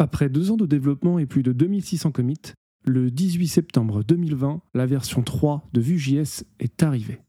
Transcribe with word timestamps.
Après 0.00 0.30
deux 0.30 0.50
ans 0.50 0.56
de 0.56 0.64
développement 0.64 1.18
et 1.18 1.26
plus 1.26 1.42
de 1.42 1.52
2600 1.52 2.10
commits, 2.10 2.54
le 2.86 3.10
18 3.10 3.46
septembre 3.48 4.02
2020, 4.02 4.62
la 4.72 4.86
version 4.86 5.22
3 5.22 5.68
de 5.74 5.80
Vue.js 5.82 6.44
est 6.58 6.82
arrivée. 6.82 7.20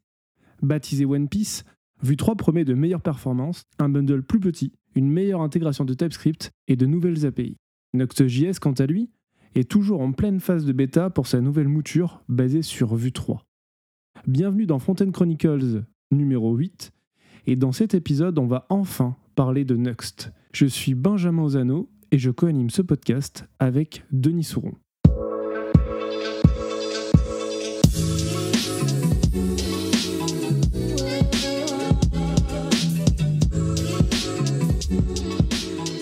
Baptisé 0.62 1.04
One 1.04 1.28
Piece, 1.28 1.66
Vue 2.02 2.16
3 2.16 2.38
promet 2.38 2.64
de 2.64 2.74
meilleures 2.74 3.02
performances, 3.02 3.64
un 3.78 3.90
bundle 3.90 4.24
plus 4.24 4.40
petit, 4.40 4.72
une 4.96 5.10
meilleure 5.10 5.42
intégration 5.42 5.84
de 5.84 5.94
TypeScript 5.94 6.54
et 6.70 6.78
de 6.78 6.86
nouvelles 6.86 7.26
API. 7.26 7.58
Next.js, 7.94 8.60
quant 8.62 8.72
à 8.72 8.86
lui, 8.86 9.10
est 9.54 9.70
toujours 9.70 10.00
en 10.00 10.14
pleine 10.14 10.40
phase 10.40 10.64
de 10.64 10.72
bêta 10.72 11.10
pour 11.10 11.28
sa 11.28 11.42
nouvelle 11.42 11.68
mouture 11.68 12.24
basée 12.30 12.62
sur 12.62 12.96
Vue 12.96 13.12
3. 13.12 13.46
Bienvenue 14.28 14.66
dans 14.66 14.80
Fontaine 14.80 15.12
Chronicles 15.12 15.84
numéro 16.10 16.56
8, 16.56 16.94
et 17.48 17.58
dans 17.58 17.74
cet 17.74 17.96
épisode, 17.96 18.40
on 18.40 18.48
va 18.48 18.66
enfin 18.70 19.18
parler 19.36 19.66
de 19.66 19.76
Next. 19.76 20.32
Je 20.54 20.68
suis 20.68 20.94
Benjamin 20.94 21.44
Ozano 21.44 21.90
et 22.12 22.20
je 22.20 22.30
co-anime 22.30 22.70
ce 22.70 22.82
podcast 22.82 23.46
avec 23.60 24.04
Denis 24.12 24.44
Souron. 24.44 24.74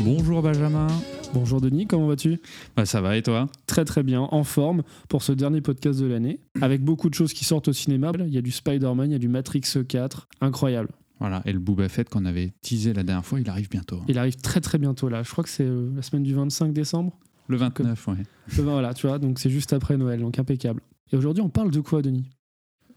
Bonjour 0.01 0.41
Benjamin. 0.41 0.87
Bonjour 1.33 1.61
Denis, 1.61 1.85
comment 1.85 2.07
vas-tu? 2.07 2.39
Bah, 2.75 2.85
Ça 2.85 3.01
va 3.01 3.15
et 3.15 3.21
toi? 3.21 3.47
Très 3.67 3.85
très 3.85 4.01
bien, 4.01 4.21
en 4.21 4.43
forme 4.43 4.81
pour 5.09 5.21
ce 5.21 5.31
dernier 5.31 5.61
podcast 5.61 5.99
de 5.99 6.07
l'année, 6.07 6.39
avec 6.59 6.83
beaucoup 6.83 7.09
de 7.09 7.13
choses 7.13 7.33
qui 7.33 7.45
sortent 7.45 7.67
au 7.67 7.73
cinéma. 7.73 8.11
Il 8.19 8.33
y 8.33 8.37
a 8.37 8.41
du 8.41 8.51
Spider-Man, 8.51 9.11
il 9.11 9.13
y 9.13 9.15
a 9.15 9.19
du 9.19 9.27
Matrix 9.27 9.61
4, 9.87 10.27
incroyable. 10.41 10.89
Voilà, 11.19 11.41
et 11.45 11.51
le 11.51 11.59
Boba 11.59 11.89
Fett 11.89 12.09
qu'on 12.09 12.25
avait 12.25 12.53
teasé 12.61 12.93
la 12.93 13.03
dernière 13.03 13.25
fois, 13.25 13.39
il 13.39 13.49
arrive 13.49 13.69
bientôt. 13.69 14.01
Il 14.07 14.17
arrive 14.17 14.37
très 14.37 14.61
très 14.61 14.77
bientôt 14.77 15.09
là, 15.09 15.23
je 15.23 15.29
crois 15.31 15.43
que 15.43 15.49
c'est 15.49 15.65
euh, 15.65 15.91
la 15.95 16.01
semaine 16.01 16.23
du 16.23 16.33
25 16.33 16.71
décembre. 16.73 17.17
Le 17.47 17.57
29, 17.57 18.07
ouais. 18.07 18.13
Euh, 18.19 18.61
Voilà, 18.63 18.93
tu 18.93 19.07
vois, 19.07 19.19
donc 19.19 19.39
c'est 19.39 19.49
juste 19.49 19.73
après 19.73 19.97
Noël, 19.97 20.21
donc 20.21 20.39
impeccable. 20.39 20.81
Et 21.11 21.17
aujourd'hui 21.17 21.41
on 21.41 21.49
parle 21.49 21.71
de 21.71 21.79
quoi 21.81 22.01
Denis? 22.01 22.29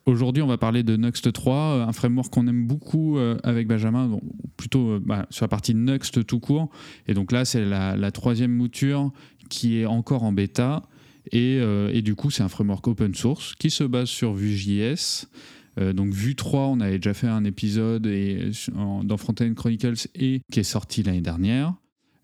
Aujourd'hui, 0.04 0.42
on 0.42 0.48
va 0.48 0.58
parler 0.58 0.82
de 0.82 0.96
Nuxt 0.96 1.32
3, 1.32 1.54
euh, 1.54 1.84
un 1.86 1.92
framework 1.92 2.32
qu'on 2.32 2.48
aime 2.48 2.66
beaucoup 2.66 3.18
euh, 3.18 3.38
avec 3.44 3.68
Benjamin, 3.68 4.08
bon, 4.08 4.20
plutôt 4.56 4.98
bah, 4.98 5.26
sur 5.30 5.44
la 5.44 5.48
partie 5.48 5.74
Nuxt 5.76 6.26
tout 6.26 6.40
court. 6.40 6.70
Et 7.06 7.14
donc 7.14 7.30
là, 7.30 7.44
c'est 7.44 7.64
la, 7.64 7.96
la 7.96 8.10
troisième 8.10 8.50
mouture 8.52 9.12
qui 9.48 9.78
est 9.78 9.86
encore 9.86 10.24
en 10.24 10.32
bêta. 10.32 10.82
Et, 11.30 11.58
euh, 11.60 11.88
et 11.92 12.02
du 12.02 12.16
coup, 12.16 12.30
c'est 12.30 12.42
un 12.42 12.48
framework 12.48 12.86
open 12.88 13.14
source 13.14 13.54
qui 13.54 13.70
se 13.70 13.84
base 13.84 14.08
sur 14.08 14.34
Vue.js. 14.34 15.26
Euh, 15.78 15.92
donc 15.92 16.12
Vue 16.12 16.34
3, 16.34 16.66
on 16.68 16.80
avait 16.80 16.98
déjà 16.98 17.14
fait 17.14 17.28
un 17.28 17.44
épisode 17.44 18.08
dans 18.76 19.16
Frontend 19.16 19.54
Chronicles 19.54 20.08
et 20.14 20.42
qui 20.50 20.60
est 20.60 20.64
sorti 20.64 21.02
l'année 21.02 21.20
dernière. 21.20 21.74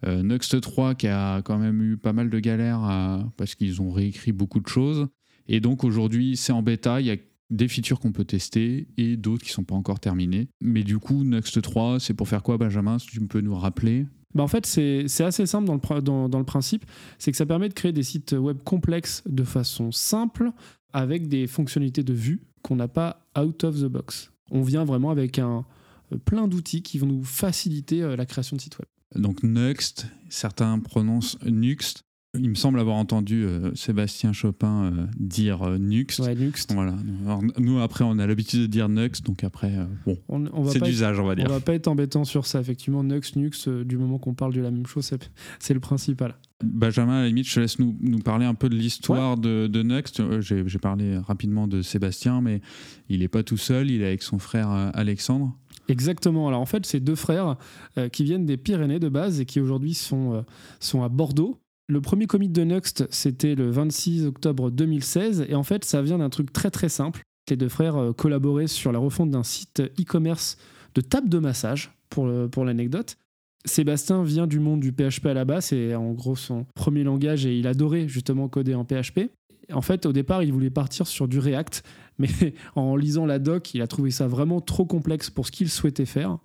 Euh, 0.07 0.23
Nuxt 0.23 0.61
3 0.61 0.95
qui 0.95 1.09
a 1.09 1.43
quand 1.43 1.59
même 1.59 1.83
eu 1.83 1.97
pas 1.97 2.13
mal 2.13 2.31
de 2.31 2.39
galères 2.39 3.25
parce 3.37 3.55
qu'ils 3.55 3.83
ont 3.83 3.91
réécrit 3.91 4.33
beaucoup 4.33 4.61
de 4.61 4.69
choses. 4.69 5.09
Et 5.49 5.61
donc 5.61 5.83
aujourd'hui, 5.83 6.37
c'est 6.37 6.53
en 6.53 6.63
bêta. 6.63 7.01
Il 7.01 7.07
y 7.07 7.11
a 7.11 7.17
des 7.51 7.69
features 7.69 7.99
qu'on 7.99 8.13
peut 8.13 8.25
tester 8.25 8.89
et 8.97 9.17
d'autres 9.17 9.45
qui 9.45 9.51
sont 9.51 9.65
pas 9.65 9.75
encore 9.75 10.01
terminées. 10.01 10.49
Mais 10.61 10.85
du 10.85 10.99
coup, 10.99 11.25
Next 11.25 11.61
3, 11.61 11.99
c'est 12.01 12.15
pour 12.15 12.29
faire 12.29 12.43
quoi, 12.43 12.59
Benjamin 12.59 12.99
Si 12.99 13.07
tu 13.07 13.21
peux 13.27 13.41
nous 13.41 13.55
rappeler? 13.55 14.07
Bah 14.35 14.43
en 14.43 14.49
fait, 14.49 14.67
c'est 14.67 15.05
assez 15.21 15.47
simple 15.47 15.67
dans 15.67 16.39
le 16.39 16.45
principe. 16.45 16.85
C'est 17.19 17.31
que 17.31 17.37
ça 17.37 17.47
permet 17.47 17.69
de 17.69 17.75
créer 17.75 17.93
des 17.93 18.03
sites 18.03 18.33
web 18.33 18.59
complexes 18.62 19.23
de 19.27 19.43
façon 19.43 19.91
simple 19.91 20.53
avec 20.92 21.28
des 21.28 21.47
fonctionnalités 21.47 22.03
de 22.03 22.12
vue 22.12 22.42
qu'on 22.62 22.77
n'a 22.77 22.89
pas 22.89 23.27
out 23.39 23.64
of 23.64 23.81
the 23.81 23.86
box. 23.86 24.33
On 24.50 24.62
vient 24.62 24.84
vraiment 24.84 25.11
avec 25.11 25.39
un, 25.39 25.64
euh, 26.12 26.17
plein 26.19 26.48
d'outils 26.48 26.83
qui 26.83 26.98
vont 26.98 27.06
nous 27.06 27.25
faciliter 27.25 28.03
euh, 28.03 28.17
la 28.17 28.27
création 28.27 28.56
de 28.56 28.61
sites 28.61 28.78
web. 28.78 28.89
Donc 29.14 29.42
Next, 29.42 30.06
certains 30.28 30.78
prononcent 30.78 31.39
Nuxt. 31.44 32.03
Il 32.41 32.48
me 32.50 32.55
semble 32.55 32.78
avoir 32.81 32.97
entendu 32.97 33.44
euh, 33.44 33.75
Sébastien 33.75 34.33
Chopin 34.33 34.84
euh, 34.84 35.06
dire 35.19 35.62
euh, 35.62 35.78
Nuxt. 35.78 36.20
Ouais, 36.20 36.34
Nuxt. 36.34 36.72
Voilà. 36.72 36.94
Alors, 37.25 37.42
nous, 37.58 37.81
après, 37.81 38.05
on 38.05 38.19
a 38.19 38.27
l'habitude 38.27 38.61
de 38.61 38.67
dire 38.67 38.89
Next, 38.89 39.25
donc 39.27 39.44
après, 39.44 39.75
euh, 39.76 39.84
bon, 40.06 40.16
On, 40.28 40.47
on 40.53 40.65
c'est 40.69 40.81
d'usage, 40.82 41.19
on 41.19 41.25
va 41.25 41.32
on 41.32 41.34
dire. 41.37 41.48
va 41.48 41.60
pas 41.60 41.75
être 41.75 41.88
embêtant 41.88 42.25
sur 42.25 42.47
ça, 42.47 42.60
effectivement. 42.60 43.03
Nux, 43.03 43.21
Nux, 43.37 43.50
euh, 43.66 43.84
du 43.84 43.97
moment 43.97 44.19
qu'on 44.19 44.34
parle 44.34 44.54
de 44.54 44.60
la 44.60 44.71
même 44.71 44.87
chose, 44.87 45.10
c'est- 45.59 45.75
le 45.75 45.81
principal. 45.81 46.34
Benjamin, 46.65 47.19
à 47.19 47.21
la 47.22 47.28
limite, 47.28 47.47
je 47.48 47.54
te 47.54 47.60
laisse 47.60 47.78
nous, 47.78 47.97
nous 48.00 48.19
parler 48.19 48.44
un 48.47 48.54
peu 48.54 48.69
de 48.69 48.75
l'histoire 48.75 49.37
de, 49.37 49.66
de. 49.66 49.82
Euh, 50.21 50.41
J'ai 50.41 50.78
parlé 50.78 51.16
rapidement 51.19 51.69
de 51.69 51.82
Sébastien, 51.82 52.41
mais 52.41 52.60
il 53.09 53.21
n'est 53.21 53.28
pas 53.28 53.43
tout 53.43 53.56
seul, 53.56 53.91
il 53.91 54.03
est 54.03 54.06
avec 54.06 54.22
son 54.22 54.38
frère 54.38 54.69
Alexandre. 54.94 55.56
Exactement. 55.88 56.48
Alors 56.48 56.60
en 56.60 56.66
fait, 56.66 56.84
c'est 56.84 57.00
deux 57.00 57.15
frères 57.15 57.56
euh, 57.97 58.09
qui 58.09 58.25
viennent 58.25 58.44
des 58.44 58.56
Pyrénées 58.59 58.98
de 58.98 59.09
base 59.09 59.41
et 59.41 59.47
qui 59.47 59.60
aujourd'hui 59.60 59.94
sont, 59.94 60.34
euh, 60.34 60.41
sont 60.81 61.03
à 61.03 61.09
Bordeaux. 61.09 61.59
Le 61.91 62.00
premier 62.00 62.26
commit 62.26 62.49
de 62.50 62.65
Nuxt, 62.65 63.06
c'était 63.10 63.54
le 63.54 63.71
26 63.71 64.26
octobre 64.26 64.71
2016. 64.71 65.47
Et 65.49 65.54
en 65.54 65.62
fait, 65.62 65.84
ça 65.84 66.03
vient 66.03 66.19
d'un 66.19 66.28
truc 66.28 66.53
très 66.53 66.71
très 66.71 66.88
simple. 66.88 67.22
Les 67.49 67.56
deux 67.56 67.69
frères 67.69 67.97
euh, 67.97 68.12
collaboraient 68.12 68.66
sur 68.66 68.93
la 68.93 68.99
refonte 68.99 69.31
d'un 69.31 69.43
site 69.43 69.81
e-commerce 69.98 70.59
de 70.94 71.00
table 71.00 71.28
de 71.28 71.38
massage, 71.38 71.93
pour, 72.10 72.31
pour 72.50 72.65
l'anecdote. 72.65 73.16
Sébastien 73.65 74.22
vient 74.22 74.47
du 74.47 74.60
monde 74.60 74.81
du 74.81 74.93
PHP 74.93 75.27
à 75.27 75.34
la 75.34 75.44
base, 75.44 75.66
c'est 75.66 75.94
en 75.94 76.12
gros 76.12 76.37
son 76.37 76.65
premier 76.75 77.04
langage 77.04 77.47
et 77.47 77.59
il 77.59 77.66
adorait 77.66 78.09
justement 78.09 78.48
coder 78.48 78.75
en 78.75 78.84
PHP. 78.84 79.31
En 79.72 79.82
fait, 79.82 80.06
au 80.06 80.12
départ, 80.12 80.43
il 80.43 80.53
voulait 80.53 80.71
partir 80.71 81.06
sur 81.06 81.28
du 81.28 81.38
React, 81.38 81.82
mais 82.19 82.54
en 82.75 82.97
lisant 82.97 83.27
la 83.27 83.38
doc, 83.38 83.75
il 83.75 83.82
a 83.82 83.87
trouvé 83.87 84.10
ça 84.10 84.27
vraiment 84.27 84.60
trop 84.60 84.87
complexe 84.87 85.31
pour 85.31 85.47
ce 85.47 85.53
qu'il 85.53 85.69
souhaitait 85.69 86.06
faire. 86.06 86.38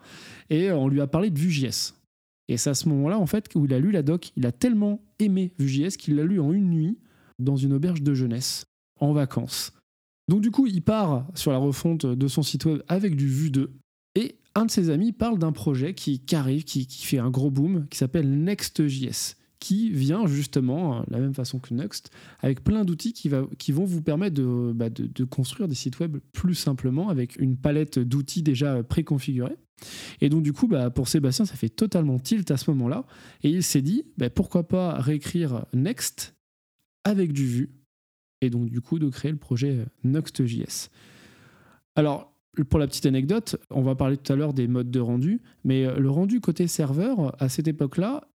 Et 0.49 0.71
on 0.71 0.87
lui 0.87 1.01
a 1.01 1.07
parlé 1.07 1.29
de 1.29 1.39
Vue.js. 1.39 1.93
Et 2.47 2.57
c'est 2.57 2.69
à 2.69 2.73
ce 2.73 2.89
moment-là, 2.89 3.19
en 3.19 3.25
fait, 3.25 3.49
où 3.55 3.65
il 3.65 3.73
a 3.73 3.79
lu 3.79 3.91
la 3.91 4.03
doc, 4.03 4.31
il 4.35 4.45
a 4.45 4.51
tellement 4.51 5.01
aimé 5.19 5.53
Vue.js 5.57 5.97
qu'il 5.97 6.15
l'a 6.15 6.23
lu 6.23 6.39
en 6.39 6.51
une 6.51 6.69
nuit 6.69 6.97
dans 7.39 7.55
une 7.55 7.73
auberge 7.73 8.01
de 8.01 8.13
jeunesse, 8.13 8.65
en 8.99 9.13
vacances. 9.13 9.73
Donc 10.27 10.41
du 10.41 10.51
coup, 10.51 10.67
il 10.67 10.81
part 10.81 11.27
sur 11.35 11.51
la 11.51 11.57
refonte 11.57 12.05
de 12.05 12.27
son 12.27 12.43
site 12.43 12.65
web 12.65 12.81
avec 12.87 13.15
du 13.15 13.27
Vue 13.27 13.49
2. 13.49 13.73
Et 14.15 14.35
un 14.55 14.65
de 14.65 14.71
ses 14.71 14.89
amis 14.89 15.11
parle 15.11 15.39
d'un 15.39 15.51
projet 15.51 15.93
qui, 15.93 16.21
arrive, 16.33 16.63
qui 16.63 16.85
fait 16.87 17.17
un 17.17 17.31
gros 17.31 17.49
boom, 17.49 17.87
qui 17.89 17.97
s'appelle 17.97 18.29
Next.js, 18.29 19.35
qui 19.63 19.89
vient 19.91 20.27
justement, 20.27 20.97
euh, 20.97 21.03
de 21.07 21.13
la 21.13 21.19
même 21.19 21.33
façon 21.33 21.57
que 21.57 21.73
Next, 21.73 22.11
avec 22.41 22.65
plein 22.65 22.83
d'outils 22.83 23.13
qui, 23.13 23.29
vont 23.29 23.85
vous 23.85 24.01
permettre 24.01 24.35
de, 24.35 24.73
bah, 24.75 24.89
de 24.89 25.23
construire 25.23 25.69
des 25.69 25.75
sites 25.75 25.99
web 26.01 26.17
plus 26.33 26.53
simplement, 26.53 27.07
avec 27.07 27.37
une 27.37 27.55
palette 27.55 27.97
d'outils 27.97 28.43
déjà 28.43 28.83
préconfigurés. 28.83 29.55
Et 30.19 30.27
donc 30.27 30.43
du 30.43 30.51
coup, 30.51 30.67
bah, 30.67 30.89
pour 30.89 31.07
Sébastien, 31.07 31.45
ça 31.45 31.55
fait 31.55 31.69
totalement 31.69 32.19
tilt 32.19 32.51
à 32.51 32.57
ce 32.57 32.69
moment-là. 32.71 33.05
Et 33.43 33.51
il 33.51 33.63
s'est 33.63 33.81
dit, 33.81 34.03
bah, 34.17 34.29
pourquoi 34.29 34.67
pas 34.67 34.99
réécrire 34.99 35.65
Next 35.73 36.35
avec 37.05 37.31
du 37.31 37.45
Vue 37.45 37.69
et 38.41 38.49
donc 38.49 38.69
du 38.69 38.81
coup 38.81 38.99
de 38.99 39.07
créer 39.07 39.31
le 39.31 39.37
projet 39.37 39.77
euh, 39.79 39.85
Next.js. 40.03 40.89
Alors, 41.95 42.33
pour 42.69 42.79
la 42.79 42.87
petite 42.87 43.05
anecdote, 43.05 43.55
on 43.69 43.81
va 43.81 43.95
parler 43.95 44.17
tout 44.17 44.33
à 44.33 44.35
l'heure 44.35 44.53
des 44.53 44.67
modes 44.67 44.91
de 44.91 44.99
rendu, 44.99 45.41
mais 45.63 45.85
euh, 45.85 45.97
le 45.97 46.09
rendu 46.09 46.41
côté 46.41 46.67
serveur, 46.67 47.41
à 47.41 47.47
cette 47.47 47.69
époque-là, 47.69 48.27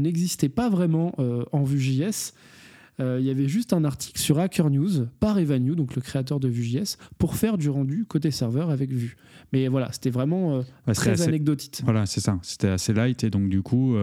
n'existait 0.00 0.48
pas 0.48 0.68
vraiment 0.68 1.14
euh, 1.18 1.44
en 1.52 1.62
Vue.js. 1.64 2.32
Euh, 3.00 3.18
il 3.20 3.26
y 3.26 3.30
avait 3.30 3.48
juste 3.48 3.72
un 3.72 3.82
article 3.84 4.20
sur 4.20 4.38
Hacker 4.38 4.70
News 4.70 5.06
par 5.18 5.38
Evanew, 5.38 5.74
donc 5.74 5.96
le 5.96 6.00
créateur 6.02 6.38
de 6.38 6.46
Vue.js, 6.48 6.96
pour 7.18 7.34
faire 7.34 7.58
du 7.58 7.68
rendu 7.68 8.04
côté 8.04 8.30
serveur 8.30 8.70
avec 8.70 8.92
Vue. 8.92 9.16
Mais 9.52 9.66
voilà, 9.68 9.90
c'était 9.90 10.10
vraiment 10.10 10.54
euh, 10.58 10.62
Ouais, 10.86 10.94
très 10.94 11.10
assez- 11.10 11.24
anecdotique. 11.28 11.80
Voilà, 11.84 12.06
c'est 12.06 12.20
ça. 12.20 12.38
C'était 12.42 12.68
assez 12.68 12.92
light 12.92 13.24
et 13.24 13.30
donc 13.30 13.48
du 13.48 13.62
coup, 13.62 13.96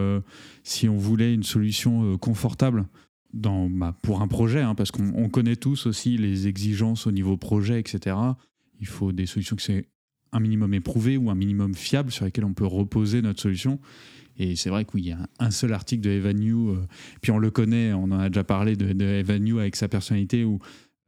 si 0.63 0.89
on 0.89 0.97
voulait 0.97 1.33
une 1.33 1.43
solution 1.43 2.17
confortable 2.17 2.85
dans, 3.33 3.69
bah, 3.69 3.95
pour 4.01 4.21
un 4.21 4.27
projet, 4.27 4.59
hein, 4.61 4.75
parce 4.75 4.91
qu'on 4.91 5.13
on 5.15 5.29
connaît 5.29 5.55
tous 5.55 5.85
aussi 5.85 6.17
les 6.17 6.47
exigences 6.47 7.07
au 7.07 7.11
niveau 7.11 7.37
projet, 7.37 7.79
etc. 7.79 8.17
Il 8.81 8.87
faut 8.87 9.13
des 9.13 9.25
solutions 9.25 9.55
qui 9.55 9.63
sont 9.63 9.81
un 10.33 10.39
minimum 10.41 10.73
éprouvées 10.73 11.15
ou 11.15 11.29
un 11.29 11.35
minimum 11.35 11.75
fiable 11.75 12.11
sur 12.11 12.25
lesquelles 12.25 12.43
on 12.45 12.53
peut 12.53 12.65
reposer 12.65 13.21
notre 13.21 13.41
solution. 13.41 13.79
Et 14.41 14.55
c'est 14.55 14.71
vrai 14.71 14.85
qu'il 14.85 15.05
y 15.05 15.11
a 15.11 15.19
un- 15.37 15.51
seul 15.51 15.71
article 15.71 16.01
de 16.01 16.09
Evan 16.09 16.35
New, 16.35 16.71
euh, 16.71 16.87
puis 17.21 17.31
on 17.31 17.37
le 17.37 17.51
connaît, 17.51 17.93
on 17.93 18.05
en 18.05 18.19
a 18.19 18.29
déjà 18.29 18.43
parlé 18.43 18.75
de, 18.75 19.05
Evan 19.05 19.43
New 19.43 19.59
avec 19.59 19.75
sa 19.75 19.87
personnalité 19.87 20.43
où 20.43 20.57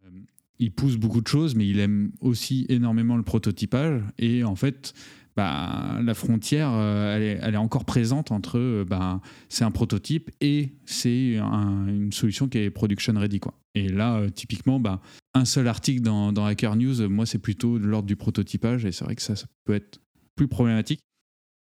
euh, 0.06 0.10
il 0.60 0.72
pousse 0.72 0.98
beaucoup 0.98 1.20
de 1.20 1.28
choses, 1.28 1.56
mais 1.56 1.68
il 1.68 1.80
aime 1.80 2.12
aussi 2.22 2.68
énormément 2.70 3.18
le 3.18 3.24
prototypage. 3.24 4.04
Et 4.20 4.44
en 4.44 4.56
fait, 4.56 4.94
bah, 5.36 6.00
la 6.04 6.14
frontière, 6.14 6.70
euh, 6.74 7.40
elle, 7.42 7.56
est, 7.56 7.58
encore 7.58 7.86
présente 7.86 8.32
entre 8.32 8.60
euh, 8.60 8.86
bah, 8.88 9.20
c'est 9.50 9.64
un 9.64 9.72
prototype 9.72 10.30
et 10.40 10.76
c'est 10.86 11.38
un- 11.38 11.88
une 11.88 12.12
solution 12.12 12.48
qui 12.48 12.60
est 12.60 12.70
production 12.70 13.14
ready. 13.16 13.40
Quoi. 13.40 13.56
Et 13.74 13.90
là, 13.90 14.30
typiquement, 14.30 14.80
bah, 14.80 15.02
un 15.34 15.46
seul 15.46 15.68
article 15.68 16.02
dans, 16.02 16.46
Hacker 16.46 16.76
News, 16.76 17.10
moi, 17.10 17.26
c'est 17.26 17.40
plutôt 17.40 17.80
de 17.80 17.86
l'ordre 17.86 18.06
du 18.06 18.16
prototypage 18.16 18.86
et 18.86 18.92
c'est 18.92 19.06
vrai 19.06 19.16
que 19.16 19.24
ça 19.24 19.34
peut 19.66 19.74
être 19.74 20.00
plus 20.36 20.48
problématique. 20.48 21.00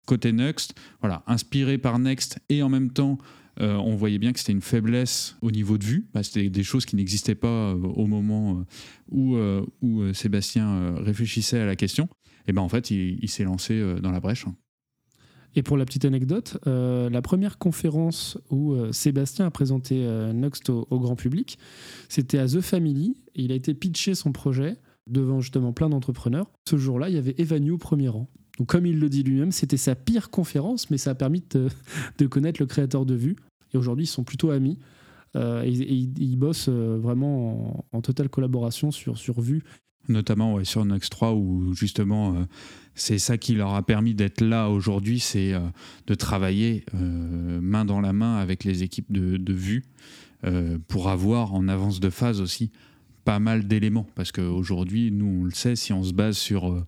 Côté 0.08 0.32
Next, 0.32 0.74
voilà, 1.02 1.22
inspiré 1.26 1.76
par 1.76 1.98
Next 1.98 2.38
et 2.48 2.62
en 2.62 2.70
même 2.70 2.90
temps, 2.90 3.18
euh, 3.60 3.74
on 3.74 3.94
voyait 3.94 4.16
bien 4.16 4.32
que 4.32 4.38
c'était 4.38 4.52
une 4.52 4.62
faiblesse 4.62 5.36
au 5.42 5.50
niveau 5.50 5.76
de 5.76 5.84
vue. 5.84 6.06
Bah, 6.14 6.22
c'était 6.22 6.48
des 6.48 6.62
choses 6.62 6.86
qui 6.86 6.96
n'existaient 6.96 7.34
pas 7.34 7.72
euh, 7.72 7.74
au 7.74 8.06
moment 8.06 8.64
euh, 9.12 9.62
où, 9.82 10.12
Sébastien 10.14 10.94
réfléchissait 10.96 11.60
à 11.60 11.66
la 11.66 11.76
question. 11.76 12.08
Et 12.46 12.52
ben 12.52 12.62
en 12.62 12.70
fait, 12.70 12.90
il, 12.90 13.28
s'est 13.28 13.44
lancé 13.44 13.78
dans 14.00 14.10
la 14.10 14.20
brèche. 14.20 14.46
Et 15.54 15.62
pour 15.62 15.76
la 15.76 15.84
petite 15.84 16.06
anecdote, 16.06 16.56
la 16.64 17.20
première 17.20 17.58
conférence 17.58 18.38
où 18.48 18.74
Sébastien 18.92 19.44
a 19.44 19.50
présenté 19.50 20.06
euh, 20.06 20.32
Next 20.32 20.70
au, 20.70 20.86
grand 20.98 21.16
public, 21.16 21.58
c'était 22.08 22.38
à 22.38 22.46
The 22.46 22.62
Family. 22.62 23.14
il 23.34 23.52
a 23.52 23.54
été 23.54 23.74
pitché 23.74 24.14
son 24.14 24.32
projet 24.32 24.78
devant 25.06 25.40
justement 25.40 25.74
plein 25.74 25.90
d'entrepreneurs. 25.90 26.50
Ce 26.66 26.78
jour-là, 26.78 27.10
il 27.10 27.14
y 27.14 27.18
avait 27.18 27.34
Evanio 27.36 27.74
au 27.74 27.78
premier 27.78 28.08
rang. 28.08 28.30
Donc, 28.58 28.68
comme 28.68 28.86
il 28.86 28.98
le 28.98 29.08
dit 29.08 29.22
lui-même, 29.22 29.52
c'était 29.52 29.76
sa 29.76 29.94
pire 29.94 30.30
conférence, 30.30 30.90
mais 30.90 30.98
ça 30.98 31.10
a 31.10 31.14
permis 31.14 31.42
de, 31.50 32.26
connaître 32.26 32.60
le 32.60 32.66
créateur 32.66 33.06
de 33.06 33.14
Vue. 33.14 33.36
Et 33.72 33.78
aujourd'hui, 33.78 34.04
ils 34.04 34.08
sont 34.08 34.24
plutôt 34.24 34.50
amis. 34.50 34.78
et, 35.36 35.68
ils 35.68 36.36
bossent 36.36 36.68
vraiment 36.68 37.86
en, 37.92 38.00
totale 38.00 38.28
collaboration 38.28 38.90
sur, 38.90 39.16
sur 39.16 39.40
Vue 39.40 39.62
notamment 40.08 40.62
sur 40.64 40.84
Next 40.84 41.10
3 41.10 41.34
où 41.34 41.74
justement 41.74 42.34
euh, 42.34 42.44
c'est 42.94 43.18
ça 43.18 43.38
qui 43.38 43.54
leur 43.54 43.74
a 43.74 43.82
permis 43.82 44.14
d'être 44.14 44.40
là 44.40 44.68
aujourd'hui, 44.68 45.20
c'est 45.20 45.52
euh, 45.52 45.60
de 46.06 46.14
travailler 46.14 46.84
euh, 46.94 47.60
main 47.60 47.84
dans 47.84 48.00
la 48.00 48.12
main 48.12 48.36
avec 48.36 48.64
les 48.64 48.82
équipes 48.82 49.12
de, 49.12 49.36
de 49.36 49.52
vue 49.52 49.84
pour 50.86 51.08
avoir 51.08 51.52
en 51.52 51.66
avance 51.66 51.98
de 51.98 52.10
phase 52.10 52.40
aussi 52.40 52.70
pas 53.24 53.40
mal 53.40 53.66
d'éléments 53.66 54.06
parce 54.14 54.30
qu'aujourd'hui 54.30 55.10
nous 55.10 55.40
on 55.40 55.44
le 55.44 55.50
sait 55.50 55.74
si 55.74 55.92
on 55.92 56.04
se 56.04 56.12
base 56.12 56.36
sur, 56.36 56.84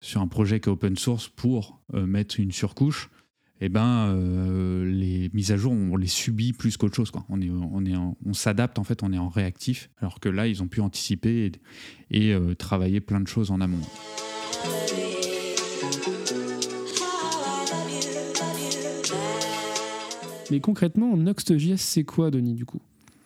sur 0.00 0.20
un 0.20 0.28
projet 0.28 0.60
qui 0.60 0.68
est 0.68 0.72
open 0.72 0.96
source 0.96 1.28
pour 1.28 1.80
mettre 1.92 2.38
une 2.40 2.52
surcouche 2.52 3.10
eh 3.60 3.68
ben, 3.68 4.14
euh, 4.14 4.84
les 4.84 5.30
mises 5.32 5.50
à 5.50 5.56
jour, 5.56 5.72
on 5.72 5.96
les 5.96 6.06
subit 6.06 6.52
plus 6.52 6.76
qu'autre 6.76 6.94
chose. 6.94 7.10
On, 7.28 7.40
est, 7.40 7.50
on, 7.50 7.84
est 7.84 7.96
on 7.96 8.32
s'adapte, 8.32 8.78
en 8.78 8.84
fait, 8.84 9.02
on 9.02 9.12
est 9.12 9.18
en 9.18 9.28
réactif, 9.28 9.90
alors 9.98 10.20
que 10.20 10.28
là, 10.28 10.46
ils 10.46 10.62
ont 10.62 10.68
pu 10.68 10.80
anticiper 10.80 11.50
et, 12.10 12.32
euh, 12.32 12.54
travailler 12.54 13.00
plein 13.00 13.20
de 13.20 13.26
choses 13.26 13.50
en 13.50 13.60
amont. 13.60 13.80
Mais 20.50 20.60
concrètement, 20.60 21.16
Next.js, 21.16 21.76
c'est 21.78 22.04
quoi, 22.04 22.30
Denis, 22.30 22.54
du 22.54 22.64
coup? 22.64 22.80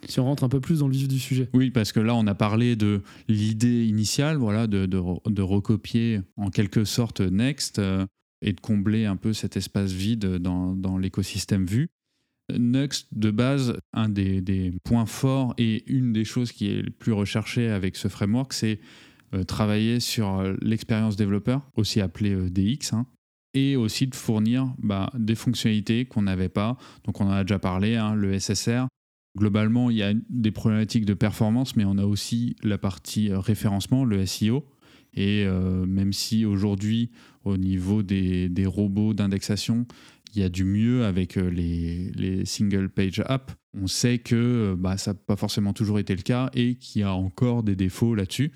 Si 0.08 0.20
on 0.20 0.25
rentre 0.25 0.44
un 0.44 0.49
peu 0.49 0.60
plus 0.60 0.81
dans 0.81 0.88
le 0.88 0.94
vif 0.94 1.08
du 1.08 1.19
sujet. 1.19 1.49
Oui, 1.52 1.70
parce 1.70 1.93
que 1.93 2.00
là, 2.00 2.14
on 2.14 2.26
a 2.26 2.34
parlé 2.34 2.76
de 2.76 3.02
l'idée 3.28 3.87
initiale, 3.87 4.37
voilà, 4.37 4.66
de, 4.66 5.43
recopier 5.43 6.20
en 6.37 6.50
quelque 6.50 6.84
sorte 6.84 7.20
Next. 7.20 7.78
Euh, 7.78 8.06
et 8.43 8.52
de 8.52 8.60
combler 8.60 9.06
un 9.06 9.16
peu 9.16 9.32
cet 9.32 9.56
espace 9.56 9.93
vide 9.93 10.26
dans, 10.38 10.99
l'écosystème 10.99 11.64
vu. 11.64 11.88
Nuxt, 12.52 13.06
de 13.12 13.31
base, 13.31 13.78
un 13.93 14.08
des, 14.08 14.75
points 14.84 15.06
forts 15.06 15.54
et 15.56 15.84
une 15.90 16.12
des 16.12 16.25
choses 16.25 16.52
qui 16.52 16.69
est 16.69 16.82
le 16.82 16.90
plus 16.90 17.12
recherchée 17.12 17.70
avec 17.70 17.96
ce 17.96 18.08
framework, 18.08 18.52
c'est 18.52 18.81
euh, 19.32 19.44
travailler 19.44 20.00
sur 20.00 20.40
euh, 20.40 20.54
l'expérience 20.60 21.16
développeur, 21.16 21.62
aussi 21.76 22.00
appelée 22.00 22.50
DX, 22.50 22.93
hein, 22.93 23.06
et 23.54 23.76
aussi 23.76 24.06
de 24.08 24.14
fournir 24.14 24.75
bah, 24.78 25.10
des 25.14 25.37
fonctionnalités 25.37 26.04
qu'on 26.04 26.22
n'avait 26.22 26.50
pas. 26.50 26.76
Donc 27.04 27.20
on 27.20 27.26
en 27.26 27.31
a 27.31 27.44
déjà 27.44 27.60
parlé, 27.60 27.96
hein, 27.96 28.14
le 28.14 28.38
SSR. 28.38 28.87
Globalement, 29.37 29.90
il 29.90 29.96
y 29.96 30.02
a 30.02 30.12
des 30.29 30.50
problématiques 30.50 31.06
de 31.06 31.14
performance, 31.14 31.76
mais 31.76 31.84
on 31.84 31.96
a 31.99 32.05
aussi 32.05 32.56
la 32.62 32.76
partie 32.76 33.32
référencement, 33.32 34.05
le 34.05 34.26
SEO. 34.26 34.67
Et 35.14 35.46
même 35.87 36.12
si 36.12 36.44
aujourd'hui, 36.44 37.11
au 37.44 37.56
niveau 37.56 38.02
des, 38.02 38.67
robots 38.67 39.14
d'indexation, 39.14 39.87
il 40.34 40.40
y 40.40 40.44
a 40.44 40.49
du 40.49 40.64
mieux 40.64 41.05
avec 41.05 41.37
euh, 41.37 41.50
les, 41.50 42.44
single 42.44 42.88
page 42.88 43.23
apps. 43.26 43.55
On 43.75 43.87
sait 43.87 44.19
que 44.19 44.34
euh, 44.34 44.76
bah, 44.76 44.96
ça 44.96 45.12
n'a 45.12 45.19
pas 45.19 45.37
forcément 45.37 45.73
toujours 45.73 45.99
été 45.99 46.14
le 46.14 46.23
cas 46.23 46.50
et 46.55 46.76
qu'il 46.76 47.02
y 47.02 47.05
a 47.05 47.12
encore 47.12 47.62
des 47.62 47.76
défauts 47.76 48.14
là-dessus. 48.14 48.52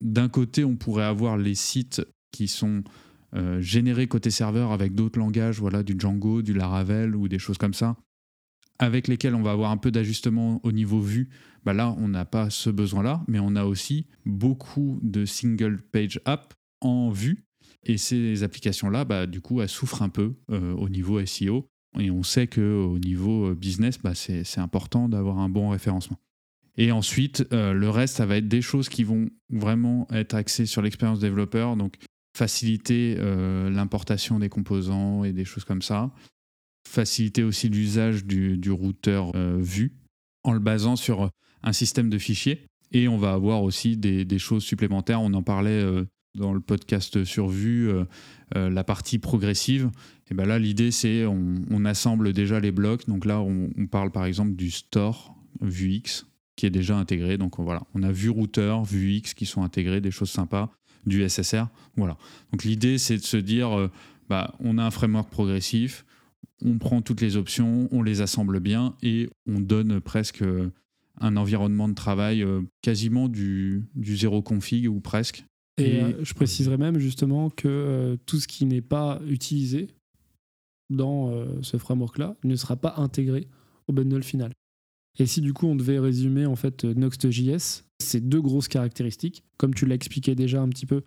D'un 0.00 0.28
côté, 0.28 0.64
on 0.64 0.76
pourrait 0.76 1.04
avoir 1.04 1.36
les 1.36 1.54
sites 1.54 2.02
qui 2.30 2.46
sont 2.46 2.84
euh, 3.34 3.60
générés 3.60 4.06
côté 4.06 4.30
serveur 4.30 4.70
avec 4.70 4.94
d'autres 4.94 5.18
langages, 5.18 5.58
voilà, 5.58 5.82
du 5.82 5.96
Django, 5.98 6.42
du 6.42 6.54
Laravel 6.54 7.16
ou 7.16 7.28
des 7.28 7.38
choses 7.38 7.58
comme 7.58 7.74
ça, 7.74 7.96
avec 8.78 9.08
lesquels 9.08 9.34
on 9.34 9.42
va 9.42 9.52
avoir 9.52 9.70
un 9.70 9.76
peu 9.76 9.90
d'ajustement 9.90 10.60
au 10.62 10.72
niveau 10.72 11.00
vue. 11.00 11.30
Bah 11.64 11.72
là, 11.72 11.94
on 11.98 12.08
n'a 12.08 12.24
pas 12.24 12.50
ce 12.50 12.70
besoin-là, 12.70 13.22
mais 13.28 13.38
on 13.40 13.56
a 13.56 13.64
aussi 13.64 14.06
beaucoup 14.24 14.98
de 15.02 15.24
single 15.24 15.82
page 15.82 16.20
apps 16.24 16.54
en 16.80 17.10
vue 17.10 17.48
et 17.84 17.96
ces 17.96 18.42
applications-là, 18.42 19.04
bah, 19.04 19.26
du 19.26 19.40
coup, 19.40 19.60
elles 19.60 19.68
souffrent 19.68 20.02
un 20.02 20.08
peu 20.08 20.34
euh, 20.50 20.74
au 20.74 20.88
niveau 20.88 21.24
SEO. 21.24 21.68
Et 21.98 22.10
on 22.10 22.22
sait 22.22 22.46
qu'au 22.46 22.98
niveau 22.98 23.48
euh, 23.48 23.54
business, 23.54 23.98
bah, 23.98 24.14
c'est 24.14 24.58
important 24.58 25.08
d'avoir 25.08 25.38
un 25.38 25.48
bon 25.48 25.70
référencement. 25.70 26.18
Et 26.76 26.92
ensuite, 26.92 27.46
euh, 27.52 27.72
le 27.72 27.90
reste, 27.90 28.16
ça 28.16 28.26
va 28.26 28.36
être 28.36 28.46
des 28.46 28.62
choses 28.62 28.88
qui 28.88 29.04
vont 29.04 29.28
vraiment 29.50 30.06
être 30.12 30.34
axées 30.34 30.66
sur 30.66 30.82
l'expérience 30.82 31.18
développeur, 31.18 31.76
donc 31.76 31.96
faciliter 32.36 33.16
l'importation 33.16 34.38
des 34.38 34.48
composants 34.48 35.24
et 35.24 35.32
des 35.32 35.44
choses 35.44 35.64
comme 35.64 35.82
ça. 35.82 36.12
Faciliter 36.88 37.42
aussi 37.42 37.68
l'usage 37.68 38.24
du, 38.24 38.70
routeur 38.70 39.32
vu 39.58 39.92
en 40.42 40.52
le 40.52 40.58
basant 40.58 40.96
sur 40.96 41.30
un 41.62 41.72
système 41.72 42.08
de 42.08 42.18
fichiers. 42.18 42.64
Et 42.92 43.08
on 43.08 43.18
va 43.18 43.32
avoir 43.32 43.62
aussi 43.62 43.96
des, 43.96 44.38
choses 44.38 44.64
supplémentaires. 44.64 45.20
On 45.20 45.34
en 45.34 45.42
parlait 45.42 45.84
dans 46.38 46.52
le 46.52 46.60
podcast 46.60 47.24
survu 47.24 47.88
euh, 47.88 48.04
euh, 48.56 48.70
la 48.70 48.84
partie 48.84 49.18
progressive. 49.18 49.90
Et 50.30 50.34
ben 50.34 50.46
là, 50.46 50.58
l'idée, 50.58 50.90
c'est 50.90 51.26
on, 51.26 51.84
assemble 51.84 52.32
déjà 52.32 52.60
les 52.60 52.70
blocs. 52.70 53.06
Donc 53.06 53.24
là, 53.24 53.40
on, 53.40 53.86
parle 53.86 54.10
par 54.10 54.24
exemple 54.24 54.54
du 54.54 54.70
store 54.70 55.34
Vuex 55.60 56.26
qui 56.56 56.66
est 56.66 56.70
déjà 56.70 56.96
intégré. 56.96 57.38
Donc 57.38 57.58
voilà, 57.58 57.82
on 57.94 58.02
a 58.02 58.12
vu 58.12 58.30
routeur, 58.30 58.84
Vuex 58.84 59.34
qui 59.34 59.46
sont 59.46 59.62
intégrés, 59.62 60.00
des 60.00 60.10
choses 60.10 60.30
sympas, 60.30 60.70
du 61.06 61.26
SSR. 61.28 61.66
Voilà. 61.96 62.16
Donc 62.52 62.64
l'idée, 62.64 62.98
c'est 62.98 63.16
de 63.16 63.22
se 63.22 63.36
dire, 63.36 63.78
euh, 63.78 63.90
bah, 64.28 64.54
on 64.60 64.78
a 64.78 64.84
un 64.84 64.90
framework 64.90 65.30
progressif, 65.30 66.04
on 66.64 66.78
prend 66.78 67.02
toutes 67.02 67.20
les 67.20 67.36
options, 67.36 67.88
on 67.92 68.02
les 68.02 68.20
assemble 68.20 68.60
bien 68.60 68.96
et 69.02 69.28
on 69.46 69.60
donne 69.60 70.00
presque 70.00 70.42
un 71.20 71.36
environnement 71.36 71.88
de 71.88 71.94
travail 71.94 72.44
quasiment 72.82 73.28
du, 73.28 73.84
du 73.94 74.16
zéro 74.16 74.42
config 74.42 74.88
ou 74.88 75.00
presque. 75.00 75.44
Et, 75.78 76.02
euh, 76.02 76.24
je 76.24 76.34
préciserai 76.34 76.76
même 76.76 76.98
justement 76.98 77.50
que 77.50 77.68
euh, 77.68 78.16
tout 78.26 78.40
ce 78.40 78.48
qui 78.48 78.66
n'est 78.66 78.82
pas 78.82 79.20
utilisé 79.26 79.88
dans 80.90 81.30
euh, 81.30 81.46
ce 81.62 81.76
framework-là 81.76 82.36
ne 82.44 82.56
sera 82.56 82.76
pas 82.76 82.94
intégré 82.96 83.46
au 83.86 83.92
bundle 83.92 84.22
final. 84.22 84.52
Et 85.18 85.26
si 85.26 85.40
du 85.40 85.52
coup 85.52 85.66
on 85.66 85.76
devait 85.76 85.98
résumer 85.98 86.46
en 86.46 86.56
fait 86.56 86.84
Next.js, 86.84 87.84
c'est 88.00 88.28
deux 88.28 88.40
grosses 88.40 88.68
caractéristiques, 88.68 89.44
comme 89.56 89.74
tu 89.74 89.86
l'as 89.86 89.94
expliqué 89.94 90.34
déjà 90.34 90.60
un 90.60 90.68
petit 90.68 90.86
peu, 90.86 91.02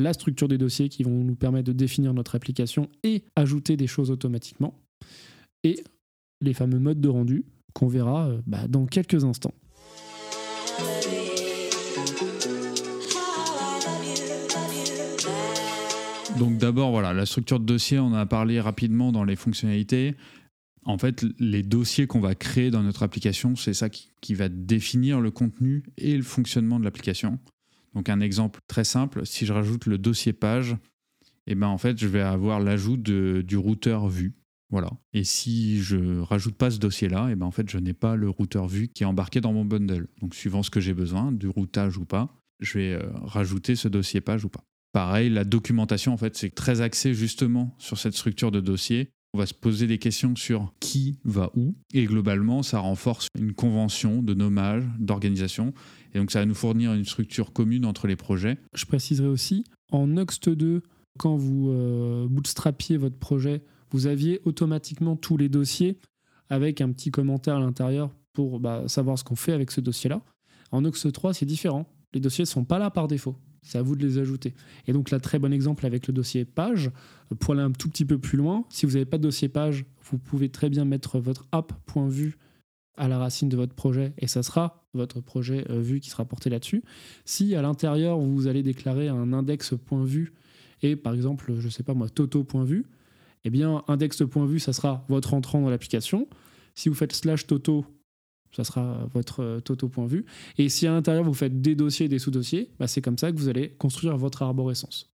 la 0.00 0.12
structure 0.12 0.48
des 0.48 0.58
dossiers 0.58 0.88
qui 0.88 1.02
vont 1.02 1.24
nous 1.24 1.36
permettre 1.36 1.66
de 1.66 1.72
définir 1.72 2.14
notre 2.14 2.34
application 2.34 2.88
et 3.02 3.24
ajouter 3.34 3.76
des 3.76 3.86
choses 3.86 4.10
automatiquement, 4.10 4.74
et 5.64 5.82
les 6.40 6.54
fameux 6.54 6.78
modes 6.78 7.00
de 7.00 7.08
rendu 7.08 7.44
qu'on 7.72 7.88
verra 7.88 8.30
bah, 8.46 8.68
dans 8.68 8.86
quelques 8.86 9.24
instants. 9.24 9.54
Donc 16.38 16.58
d'abord, 16.58 16.90
voilà, 16.90 17.14
la 17.14 17.24
structure 17.24 17.58
de 17.58 17.64
dossier, 17.64 17.98
on 17.98 18.06
en 18.06 18.14
a 18.14 18.26
parlé 18.26 18.60
rapidement 18.60 19.10
dans 19.10 19.24
les 19.24 19.36
fonctionnalités. 19.36 20.14
En 20.84 20.98
fait, 20.98 21.24
les 21.38 21.62
dossiers 21.62 22.06
qu'on 22.06 22.20
va 22.20 22.34
créer 22.34 22.70
dans 22.70 22.82
notre 22.82 23.02
application, 23.02 23.56
c'est 23.56 23.72
ça 23.72 23.88
qui, 23.88 24.34
va 24.34 24.48
définir 24.48 25.20
le 25.20 25.30
contenu 25.30 25.82
et 25.96 26.16
le 26.16 26.22
fonctionnement 26.22 26.78
de 26.78 26.84
l'application. 26.84 27.38
Donc 27.96 28.10
un 28.10 28.20
exemple 28.20 28.60
très 28.68 28.84
simple, 28.84 29.24
si 29.24 29.46
je 29.46 29.54
rajoute 29.54 29.86
le 29.86 29.96
dossier 29.96 30.34
page, 30.34 30.76
eh 31.46 31.54
ben 31.54 31.66
en 31.66 31.78
fait, 31.78 31.98
je 31.98 32.06
vais 32.06 32.20
avoir 32.20 32.60
l'ajout 32.60 32.98
du 32.98 33.56
routeur 33.56 34.06
vue. 34.06 34.34
Voilà. 34.68 34.90
Et 35.14 35.24
si 35.24 35.80
je 35.80 36.20
rajoute 36.20 36.56
pas 36.56 36.70
ce 36.70 36.78
dossier-là, 36.78 37.28
et 37.28 37.32
eh 37.32 37.34
ben 37.36 37.46
en 37.46 37.50
fait, 37.50 37.70
je 37.70 37.78
n'ai 37.78 37.94
pas 37.94 38.14
le 38.14 38.28
routeur 38.28 38.66
vue 38.66 38.88
qui 38.88 39.04
est 39.04 39.06
embarqué 39.06 39.40
dans 39.40 39.54
mon 39.54 39.64
bundle. 39.64 40.08
Donc 40.20 40.34
suivant 40.34 40.62
ce 40.62 40.68
que 40.68 40.80
j'ai 40.80 40.92
besoin, 40.92 41.32
du 41.32 41.48
routage 41.48 41.96
ou 41.96 42.04
pas, 42.04 42.28
je 42.60 42.78
vais 42.78 42.92
euh, 42.92 43.08
rajouter 43.22 43.76
ce 43.76 43.88
dossier 43.88 44.20
page 44.20 44.44
ou 44.44 44.50
pas. 44.50 44.64
Pareil, 44.92 45.30
la 45.30 45.44
documentation, 45.44 46.12
en 46.12 46.16
fait, 46.18 46.36
c'est 46.36 46.54
très 46.54 46.82
axé 46.82 47.14
justement 47.14 47.74
sur 47.78 47.96
cette 47.96 48.14
structure 48.14 48.50
de 48.50 48.60
dossier. 48.60 49.08
On 49.32 49.38
va 49.38 49.46
se 49.46 49.54
poser 49.54 49.86
des 49.86 49.98
questions 49.98 50.34
sur 50.36 50.72
qui 50.80 51.18
va 51.24 51.50
où. 51.54 51.74
Et 51.92 52.04
globalement, 52.04 52.62
ça 52.62 52.78
renforce 52.78 53.28
une 53.38 53.52
convention 53.52 54.22
de 54.22 54.34
nommage, 54.34 54.84
d'organisation. 54.98 55.74
Et 56.16 56.18
donc, 56.18 56.30
ça 56.30 56.38
va 56.38 56.46
nous 56.46 56.54
fournir 56.54 56.94
une 56.94 57.04
structure 57.04 57.52
commune 57.52 57.84
entre 57.84 58.06
les 58.06 58.16
projets. 58.16 58.56
Je 58.72 58.86
préciserai 58.86 59.28
aussi, 59.28 59.64
en 59.92 60.06
Next 60.06 60.48
2, 60.48 60.80
quand 61.18 61.36
vous 61.36 61.68
euh, 61.68 62.26
bootstrapiez 62.26 62.96
votre 62.96 63.18
projet, 63.18 63.62
vous 63.90 64.06
aviez 64.06 64.40
automatiquement 64.46 65.14
tous 65.16 65.36
les 65.36 65.50
dossiers 65.50 65.98
avec 66.48 66.80
un 66.80 66.90
petit 66.90 67.10
commentaire 67.10 67.56
à 67.56 67.60
l'intérieur 67.60 68.14
pour 68.32 68.60
bah, 68.60 68.84
savoir 68.86 69.18
ce 69.18 69.24
qu'on 69.24 69.36
fait 69.36 69.52
avec 69.52 69.70
ce 69.70 69.82
dossier-là. 69.82 70.22
En 70.72 70.80
Next 70.80 71.12
3, 71.12 71.34
c'est 71.34 71.44
différent. 71.44 71.84
Les 72.14 72.20
dossiers 72.20 72.44
ne 72.44 72.48
sont 72.48 72.64
pas 72.64 72.78
là 72.78 72.90
par 72.90 73.08
défaut. 73.08 73.36
C'est 73.60 73.76
à 73.76 73.82
vous 73.82 73.94
de 73.94 74.06
les 74.06 74.16
ajouter. 74.16 74.54
Et 74.86 74.94
donc 74.94 75.10
là, 75.10 75.20
très 75.20 75.38
bon 75.38 75.52
exemple 75.52 75.84
avec 75.84 76.06
le 76.06 76.14
dossier 76.14 76.46
page. 76.46 76.90
Pour 77.40 77.52
aller 77.52 77.62
un 77.62 77.72
tout 77.72 77.90
petit 77.90 78.06
peu 78.06 78.16
plus 78.16 78.38
loin, 78.38 78.64
si 78.70 78.86
vous 78.86 78.92
n'avez 78.92 79.04
pas 79.04 79.18
de 79.18 79.24
dossier 79.24 79.50
page, 79.50 79.84
vous 80.10 80.16
pouvez 80.16 80.48
très 80.48 80.70
bien 80.70 80.86
mettre 80.86 81.18
votre 81.18 81.46
app.vue 81.52 82.38
à 82.96 83.06
la 83.06 83.18
racine 83.18 83.50
de 83.50 83.56
votre 83.56 83.74
projet 83.74 84.14
et 84.16 84.26
ça 84.26 84.42
sera 84.42 84.85
votre 84.96 85.20
projet 85.20 85.64
euh, 85.70 85.80
vue 85.80 86.00
qui 86.00 86.10
sera 86.10 86.24
porté 86.24 86.50
là-dessus. 86.50 86.82
Si 87.24 87.54
à 87.54 87.62
l'intérieur, 87.62 88.18
vous 88.18 88.46
allez 88.46 88.62
déclarer 88.62 89.08
un 89.08 89.32
index.vue 89.32 90.32
et 90.82 90.96
par 90.96 91.14
exemple, 91.14 91.54
je 91.58 91.66
ne 91.66 91.70
sais 91.70 91.82
pas 91.82 91.94
moi, 91.94 92.08
toto.vue, 92.08 92.86
eh 93.44 93.50
bien, 93.50 93.82
index.vue, 93.88 94.58
ça 94.58 94.72
sera 94.72 95.04
votre 95.08 95.34
entrant 95.34 95.60
dans 95.60 95.70
l'application. 95.70 96.28
Si 96.74 96.88
vous 96.88 96.94
faites 96.94 97.12
slash 97.12 97.46
toto, 97.46 97.86
ça 98.52 98.64
sera 98.64 99.06
votre 99.12 99.60
toto.vue. 99.60 100.24
Et 100.58 100.68
si 100.68 100.86
à 100.86 100.92
l'intérieur, 100.92 101.24
vous 101.24 101.34
faites 101.34 101.60
des 101.60 101.74
dossiers 101.74 102.06
et 102.06 102.08
des 102.08 102.18
sous-dossiers, 102.18 102.70
bah, 102.78 102.86
c'est 102.86 103.02
comme 103.02 103.18
ça 103.18 103.30
que 103.30 103.36
vous 103.36 103.48
allez 103.48 103.70
construire 103.70 104.16
votre 104.16 104.42
arborescence. 104.42 105.12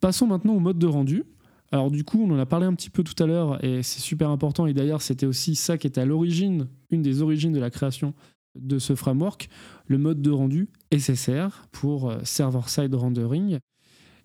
Passons 0.00 0.26
maintenant 0.26 0.54
au 0.54 0.60
mode 0.60 0.78
de 0.78 0.86
rendu. 0.86 1.24
Alors 1.72 1.90
du 1.90 2.04
coup, 2.04 2.26
on 2.26 2.34
en 2.34 2.38
a 2.38 2.46
parlé 2.46 2.66
un 2.66 2.74
petit 2.74 2.90
peu 2.90 3.04
tout 3.04 3.20
à 3.22 3.26
l'heure 3.26 3.62
et 3.64 3.82
c'est 3.82 4.00
super 4.00 4.30
important. 4.30 4.66
Et 4.66 4.74
d'ailleurs, 4.74 5.02
c'était 5.02 5.26
aussi 5.26 5.54
ça 5.54 5.78
qui 5.78 5.86
était 5.86 6.00
à 6.00 6.04
l'origine, 6.04 6.68
une 6.90 7.02
des 7.02 7.22
origines 7.22 7.52
de 7.52 7.60
la 7.60 7.70
création 7.70 8.14
de 8.58 8.78
ce 8.78 8.94
framework, 8.94 9.48
le 9.86 9.98
mode 9.98 10.22
de 10.22 10.30
rendu 10.30 10.68
SSR 10.96 11.68
pour 11.72 12.10
euh, 12.10 12.18
Server-Side 12.24 12.94
Rendering. 12.94 13.58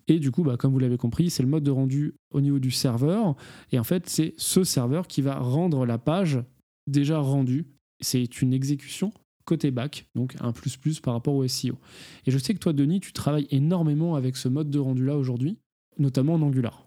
Et 0.08 0.18
du 0.18 0.30
coup, 0.30 0.44
bah, 0.44 0.56
comme 0.56 0.72
vous 0.72 0.78
l'avez 0.78 0.96
compris, 0.96 1.30
c'est 1.30 1.42
le 1.42 1.48
mode 1.48 1.64
de 1.64 1.70
rendu 1.70 2.14
au 2.32 2.40
niveau 2.40 2.58
du 2.58 2.70
serveur. 2.70 3.34
Et 3.72 3.78
en 3.78 3.84
fait, 3.84 4.08
c'est 4.08 4.34
ce 4.36 4.62
serveur 4.62 5.08
qui 5.08 5.20
va 5.20 5.38
rendre 5.38 5.84
la 5.84 5.98
page 5.98 6.40
déjà 6.86 7.18
rendue. 7.18 7.66
C'est 8.00 8.40
une 8.42 8.52
exécution 8.52 9.12
côté 9.46 9.70
back, 9.70 10.06
donc 10.14 10.36
un 10.40 10.52
plus 10.52 10.76
plus 10.76 11.00
par 11.00 11.14
rapport 11.14 11.34
au 11.34 11.46
SEO. 11.46 11.78
Et 12.26 12.30
je 12.30 12.36
sais 12.36 12.52
que 12.52 12.58
toi, 12.58 12.72
Denis, 12.72 13.00
tu 13.00 13.12
travailles 13.12 13.46
énormément 13.50 14.16
avec 14.16 14.36
ce 14.36 14.48
mode 14.48 14.68
de 14.70 14.78
rendu-là 14.78 15.16
aujourd'hui, 15.16 15.56
notamment 15.98 16.34
en 16.34 16.42
Angular. 16.42 16.86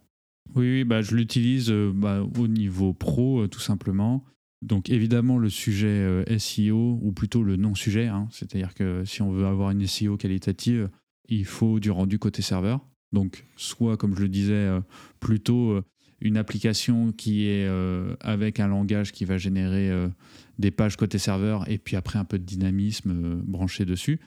Oui, 0.55 0.83
bah, 0.83 1.01
je 1.01 1.15
l'utilise 1.15 1.71
euh, 1.71 1.91
bah, 1.93 2.21
au 2.37 2.47
niveau 2.47 2.93
pro, 2.93 3.41
euh, 3.41 3.47
tout 3.47 3.59
simplement. 3.59 4.23
Donc 4.61 4.89
évidemment 4.89 5.37
le 5.37 5.49
sujet 5.49 5.87
euh, 5.87 6.37
SEO, 6.37 6.99
ou 7.01 7.11
plutôt 7.11 7.43
le 7.43 7.55
non-sujet, 7.55 8.07
hein. 8.07 8.27
c'est-à-dire 8.31 8.73
que 8.73 9.03
si 9.05 9.21
on 9.21 9.31
veut 9.31 9.45
avoir 9.45 9.71
une 9.71 9.85
SEO 9.87 10.17
qualitative, 10.17 10.89
il 11.27 11.45
faut 11.45 11.79
du 11.79 11.91
rendu 11.91 12.19
côté 12.19 12.41
serveur. 12.41 12.85
Donc 13.11 13.45
soit, 13.55 13.97
comme 13.97 14.15
je 14.15 14.21
le 14.21 14.29
disais, 14.29 14.67
plutôt 15.19 15.79
une 16.21 16.37
application 16.37 17.11
qui 17.11 17.47
est 17.47 17.67
avec 18.19 18.59
un 18.59 18.67
langage 18.67 19.11
qui 19.11 19.25
va 19.25 19.37
générer 19.37 19.91
des 20.59 20.69
pages 20.69 20.95
côté 20.95 21.17
serveur 21.17 21.67
et 21.69 21.79
puis 21.79 21.95
après 21.95 22.19
un 22.19 22.25
peu 22.25 22.37
de 22.37 22.43
dynamisme 22.43 23.41
branché 23.45 23.85
dessus. 23.85 24.19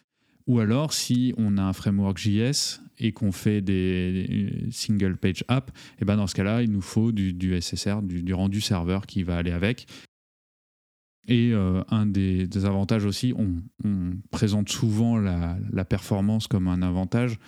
Ou 0.47 0.59
alors, 0.59 0.93
si 0.93 1.35
on 1.37 1.57
a 1.57 1.63
un 1.63 1.73
framework 1.73 2.19
JS 2.19 2.81
et 2.99 3.13
qu'on 3.13 3.33
fait 3.33 3.61
des 3.61 4.69
single 4.71 5.17
page 5.17 5.45
app, 5.49 5.71
eh 6.01 6.05
ben 6.05 6.17
dans 6.17 6.27
ce 6.27 6.35
cas-là, 6.35 6.63
il 6.63 6.71
nous 6.71 6.81
faut 6.81 7.13
du, 7.13 7.61
SSR, 7.61 8.03
du, 8.03 8.35
rendu 8.35 8.61
serveur 8.61 9.07
qui 9.07 9.23
va 9.23 9.37
aller 9.37 9.53
avec. 9.53 9.87
Et 11.29 11.53
euh, 11.53 11.83
un 11.89 12.07
des, 12.07 12.49
avantages 12.65 13.05
aussi, 13.05 13.33
on, 13.37 13.63
présente 14.31 14.69
souvent 14.69 15.17
la, 15.19 15.85
performance 15.85 16.47
comme 16.47 16.69
un 16.69 16.83
avantage. 16.83 17.39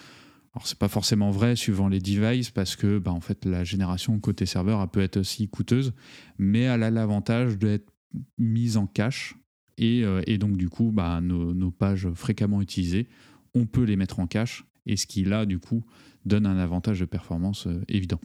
Alors 0.54 0.68
c'est 0.68 0.78
pas 0.78 0.88
forcément 0.88 1.30
vrai 1.30 1.56
suivant 1.56 1.88
les 1.88 1.98
devices 1.98 2.50
parce 2.50 2.76
que 2.76 2.98
bah, 2.98 3.10
en 3.10 3.20
fait 3.20 3.44
la 3.44 3.64
génération 3.64 4.20
côté 4.20 4.46
serveur 4.46 4.80
elle 4.80 4.88
peut 4.88 5.00
être 5.00 5.16
aussi 5.16 5.48
coûteuse, 5.48 5.92
mais 6.38 6.60
elle 6.60 6.84
a 6.84 6.92
l'avantage 6.92 7.58
d'être 7.58 7.92
mise 8.38 8.76
en 8.76 8.86
cache 8.86 9.34
euh, 9.80 10.22
et, 10.26 10.38
donc, 10.38 10.56
du 10.56 10.68
coup, 10.68 10.90
bah, 10.92 11.20
nos, 11.20 11.70
pages 11.70 12.08
fréquemment 12.14 12.60
utilisées, 12.60 13.08
on 13.54 13.66
peut 13.66 13.84
les 13.84 13.96
mettre 13.96 14.20
en 14.20 14.26
cache. 14.26 14.64
Et 14.86 14.96
ce 14.96 15.06
qui, 15.06 15.24
là, 15.24 15.46
du 15.46 15.58
coup, 15.58 15.84
donne 16.24 16.46
un 16.46 16.58
avantage 16.58 17.00
de 17.00 17.04
performance 17.04 17.66
euh, 17.66 17.82
évident. 17.88 18.20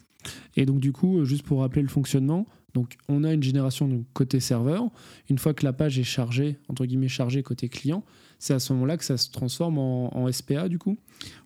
Et 0.56 0.66
donc, 0.66 0.80
du 0.80 0.92
coup, 0.92 1.24
juste 1.24 1.44
pour 1.44 1.60
rappeler 1.60 1.82
le 1.82 1.88
fonctionnement, 1.88 2.46
donc 2.74 2.96
on 3.08 3.24
a 3.24 3.32
une 3.32 3.42
génération 3.42 4.04
côté 4.12 4.40
serveur. 4.40 4.88
Une 5.28 5.38
fois 5.38 5.54
que 5.54 5.64
la 5.64 5.72
page 5.72 5.98
est 5.98 6.04
chargée, 6.04 6.58
entre 6.68 6.86
guillemets 6.86 7.08
chargée 7.08 7.42
côté 7.42 7.68
client, 7.68 8.04
c'est 8.38 8.54
à 8.54 8.58
ce 8.58 8.72
moment-là 8.72 8.96
que 8.96 9.04
ça 9.04 9.16
se 9.16 9.30
transforme 9.30 9.78
en, 9.78 10.30
SPA, 10.32 10.68
du 10.68 10.78
coup 10.78 10.98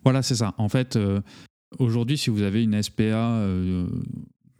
Voilà, 0.03 0.21
c'est 0.21 0.35
ça. 0.35 0.53
En 0.57 0.69
fait, 0.69 0.95
euh, 0.95 1.21
aujourd'hui, 1.79 2.17
si 2.17 2.29
vous 2.29 2.41
avez 2.41 2.63
une 2.63 2.81
SPA 2.81 3.45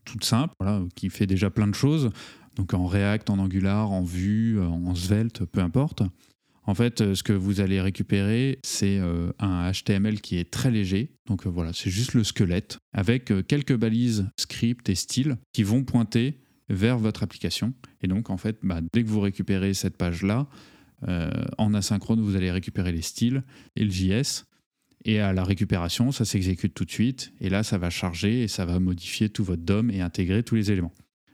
toute 0.04 0.24
simple, 0.24 0.54
qui 0.96 1.10
fait 1.10 1.28
déjà 1.28 1.50
plein 1.50 1.68
de 1.68 1.76
choses, 1.76 2.10
donc 2.56 2.74
en 2.74 2.86
React, 2.86 3.30
en 3.30 3.40
Angular, 3.40 3.92
en 3.92 4.04
Vue, 4.04 4.60
en 4.60 4.94
Svelte, 4.96 5.46
peu 5.46 5.62
importe. 5.62 6.04
En 6.68 6.74
fait, 6.74 7.02
euh, 7.02 7.16
ce 7.16 7.24
que 7.24 7.34
vous 7.34 7.62
allez 7.62 7.80
récupérer, 7.80 8.60
c'est 8.64 8.98
euh, 8.98 9.32
un 9.40 9.72
HTML 9.72 10.22
qui 10.22 10.38
est 10.38 10.50
très 10.50 10.72
léger. 10.72 11.12
Donc 11.28 11.46
euh, 11.46 11.50
voilà, 11.50 11.74
c'est 11.74 11.90
juste 11.90 12.14
le 12.14 12.24
squelette 12.24 12.80
avec 12.94 13.32
quelques 13.48 13.76
balises 13.76 14.28
script 14.40 14.90
et 14.90 14.96
style 14.96 15.38
qui 15.54 15.64
vont 15.64 15.84
pointer 15.84 16.40
vers 16.70 16.98
votre 16.98 17.24
application. 17.24 17.74
Et 18.02 18.08
donc 18.08 18.30
en 18.30 18.38
fait, 18.38 18.58
bah, 18.64 18.80
dès 18.94 19.04
que 19.04 19.10
vous 19.10 19.22
récupérez 19.22 19.74
cette 19.74 19.98
page-là, 19.98 20.48
en 21.60 21.74
asynchrone, 21.76 22.20
vous 22.22 22.36
allez 22.36 22.50
récupérer 22.50 22.92
les 22.92 23.04
styles 23.04 23.44
et 23.76 23.84
le 23.84 23.92
JS. 23.92 24.46
Et 25.04 25.20
à 25.20 25.34
la 25.34 25.44
récupération, 25.44 26.12
ça 26.12 26.26
s'exécute 26.26 26.74
tout 26.74 26.86
de 26.86 26.92
suite. 26.92 27.32
Et 27.40 27.50
là, 27.50 27.62
ça 27.62 27.78
va 27.78 27.92
charger 27.92 28.42
et 28.42 28.48
ça 28.48 28.66
va 28.66 28.80
modifier 28.80 29.30
tout 29.30 29.44
votre 29.44 29.62
DOM 29.62 29.92
et 29.92 30.02
intégrer 30.02 30.42
tous 30.42 30.56
les 30.56 30.72
éléments. 30.72 30.94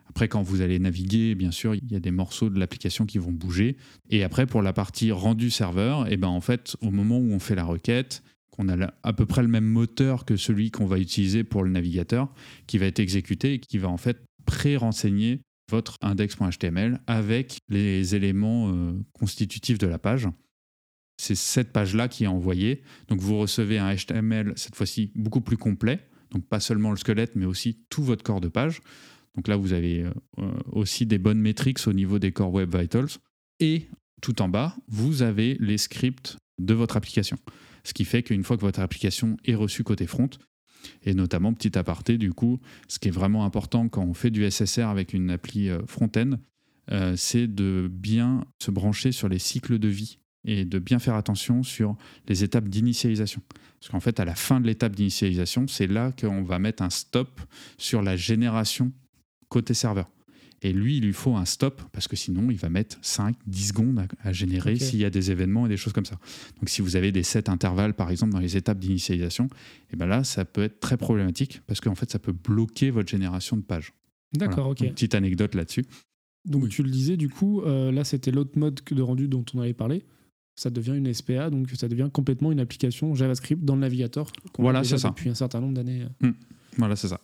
Après, 0.09 0.27
quand 0.27 0.41
vous 0.41 0.59
allez 0.59 0.77
naviguer, 0.77 1.35
bien 1.35 1.51
sûr, 1.51 1.73
il 1.73 1.89
y 1.89 1.95
a 1.95 2.01
des 2.01 2.11
morceaux 2.11 2.49
de 2.49 2.59
l'application 2.59 3.05
qui 3.05 3.17
vont 3.17 3.31
bouger. 3.31 3.77
Et 4.09 4.25
après, 4.25 4.45
pour 4.45 4.61
la 4.61 4.73
partie 4.73 5.09
rendu 5.13 5.49
serveur, 5.49 6.05
et 6.07 6.13
eh 6.13 6.17
ben 6.17 6.27
en 6.27 6.41
fait, 6.41 6.75
au 6.81 6.91
moment 6.91 7.17
où 7.17 7.31
on 7.31 7.39
fait 7.39 7.55
la 7.55 7.63
requête, 7.63 8.21
qu'on 8.49 8.67
a 8.67 8.93
à 9.03 9.13
peu 9.13 9.25
près 9.25 9.41
le 9.41 9.47
même 9.47 9.65
moteur 9.65 10.25
que 10.25 10.35
celui 10.35 10.69
qu'on 10.69 10.85
va 10.85 10.99
utiliser 10.99 11.45
pour 11.45 11.63
le 11.63 11.71
navigateur, 11.71 12.27
qui 12.67 12.77
va 12.77 12.87
être 12.87 12.99
exécuté 12.99 13.53
et 13.53 13.59
qui 13.59 13.77
va 13.77 13.87
en 13.87 13.95
fait 13.95 14.21
pré-renseigner 14.45 15.41
votre 15.69 15.97
index.html 16.01 16.99
avec 17.07 17.59
les 17.69 18.15
éléments 18.15 18.71
euh, 18.73 18.93
constitutifs 19.13 19.77
de 19.77 19.87
la 19.87 19.97
page. 19.97 20.27
C'est 21.17 21.35
cette 21.35 21.71
page-là 21.71 22.07
qui 22.07 22.25
est 22.25 22.27
envoyée. 22.27 22.81
Donc 23.07 23.19
vous 23.19 23.37
recevez 23.39 23.77
un 23.77 23.95
HTML, 23.95 24.53
cette 24.55 24.75
fois-ci 24.75 25.11
beaucoup 25.15 25.41
plus 25.41 25.57
complet. 25.57 25.99
Donc 26.31 26.45
pas 26.47 26.59
seulement 26.59 26.91
le 26.91 26.97
squelette, 26.97 27.35
mais 27.35 27.45
aussi 27.45 27.79
tout 27.89 28.03
votre 28.03 28.23
corps 28.23 28.41
de 28.41 28.47
page. 28.47 28.81
Donc 29.35 29.47
là, 29.47 29.55
vous 29.55 29.73
avez 29.73 30.03
euh, 30.03 30.51
aussi 30.71 31.05
des 31.05 31.17
bonnes 31.17 31.39
métriques 31.39 31.79
au 31.87 31.93
niveau 31.93 32.19
des 32.19 32.31
Core 32.31 32.53
Web 32.53 32.75
Vitals. 32.75 33.09
Et 33.59 33.87
tout 34.21 34.41
en 34.41 34.49
bas, 34.49 34.75
vous 34.87 35.21
avez 35.21 35.57
les 35.59 35.77
scripts 35.77 36.37
de 36.59 36.73
votre 36.73 36.97
application. 36.97 37.37
Ce 37.83 37.93
qui 37.93 38.05
fait 38.05 38.23
qu'une 38.23 38.43
fois 38.43 38.57
que 38.57 38.61
votre 38.61 38.79
application 38.79 39.37
est 39.45 39.55
reçue 39.55 39.83
côté 39.83 40.05
front, 40.05 40.29
et 41.03 41.13
notamment 41.13 41.53
petit 41.53 41.77
aparté, 41.77 42.17
du 42.17 42.33
coup, 42.33 42.59
ce 42.87 42.99
qui 42.99 43.07
est 43.07 43.11
vraiment 43.11 43.45
important 43.45 43.89
quand 43.89 44.03
on 44.03 44.13
fait 44.13 44.31
du 44.31 44.49
SSR 44.49 44.87
avec 44.87 45.13
une 45.13 45.29
appli 45.29 45.69
euh, 45.69 45.81
front-end, 45.87 46.31
euh, 46.91 47.15
c'est 47.15 47.47
de 47.47 47.89
bien 47.91 48.43
se 48.59 48.71
brancher 48.71 49.11
sur 49.11 49.29
les 49.29 49.39
cycles 49.39 49.79
de 49.79 49.87
vie 49.87 50.19
et 50.43 50.65
de 50.65 50.79
bien 50.79 50.99
faire 50.99 51.15
attention 51.15 51.63
sur 51.63 51.95
les 52.27 52.43
étapes 52.43 52.67
d'initialisation. 52.67 53.41
Parce 53.79 53.91
qu'en 53.91 53.99
fait, 53.99 54.19
à 54.19 54.25
la 54.25 54.35
fin 54.35 54.59
de 54.59 54.67
l'étape 54.67 54.95
d'initialisation, 54.95 55.67
c'est 55.67 55.87
là 55.87 56.11
qu'on 56.19 56.43
va 56.43 56.59
mettre 56.59 56.83
un 56.83 56.89
stop 56.89 57.41
sur 57.77 58.01
la 58.01 58.15
génération 58.15 58.91
côté 59.49 59.73
serveur. 59.73 60.09
Et 60.63 60.73
lui, 60.73 60.97
il 60.97 61.05
lui 61.05 61.13
faut 61.13 61.35
un 61.35 61.45
stop 61.45 61.81
parce 61.91 62.07
que 62.07 62.15
sinon, 62.15 62.51
il 62.51 62.57
va 62.57 62.69
mettre 62.69 62.97
5, 63.01 63.35
10 63.47 63.67
secondes 63.69 64.05
à, 64.23 64.31
générer 64.31 64.75
s'il 64.77 64.99
y 64.99 65.05
a 65.05 65.09
des 65.09 65.31
événements 65.31 65.65
et 65.65 65.69
des 65.69 65.77
choses 65.77 65.93
comme 65.93 66.05
ça. 66.05 66.19
Donc, 66.59 66.69
si 66.69 66.83
vous 66.83 66.95
avez 66.95 67.11
des 67.11 67.23
sets 67.23 67.49
intervalles, 67.49 67.95
par 67.95 68.11
exemple, 68.11 68.33
dans 68.33 68.39
les 68.39 68.57
étapes 68.57 68.77
d'initialisation, 68.77 69.45
et 69.45 69.93
eh 69.93 69.95
ben 69.95 70.05
là, 70.05 70.23
ça 70.23 70.45
peut 70.45 70.61
être 70.61 70.79
très 70.79 70.97
problématique 70.97 71.61
parce 71.65 71.81
qu'en 71.81 71.95
fait, 71.95 72.11
ça 72.11 72.19
peut 72.19 72.31
bloquer 72.31 72.91
votre 72.91 73.09
génération 73.09 73.57
de 73.57 73.63
pages. 73.63 73.93
D'accord, 74.33 74.67
ok. 74.67 74.81
Une 74.81 74.91
petite 74.91 75.15
anecdote 75.15 75.55
là-dessus. 75.55 75.83
Donc, 76.45 76.69
tu 76.69 76.83
le 76.83 76.91
disais, 76.91 77.17
du 77.17 77.29
coup, 77.29 77.61
euh, 77.61 77.91
là, 77.91 78.03
c'était 78.03 78.31
l'autre 78.31 78.57
mode 78.57 78.81
de 78.89 79.01
rendu 79.01 79.27
dont 79.27 79.43
on 79.55 79.59
avait 79.59 79.73
parlé. 79.73 80.05
Ça 80.55 80.69
devient 80.69 80.95
une 80.95 81.11
SPA, 81.11 81.49
donc 81.49 81.71
ça 81.71 81.87
devient 81.87 82.09
complètement 82.13 82.51
une 82.51 82.59
application 82.59 83.15
JavaScript 83.15 83.63
dans 83.63 83.75
le 83.75 83.81
navigateur. 83.81 84.31
Voilà, 84.59 84.83
c'est 84.83 84.99
ça. 84.99 85.09
Depuis 85.09 85.29
un 85.29 85.35
certain 85.35 85.59
nombre 85.59 85.73
d'années. 85.73 86.05
Hmm. 86.19 86.31
Voilà, 86.77 86.95
c'est 86.95 87.07
ça. 87.07 87.19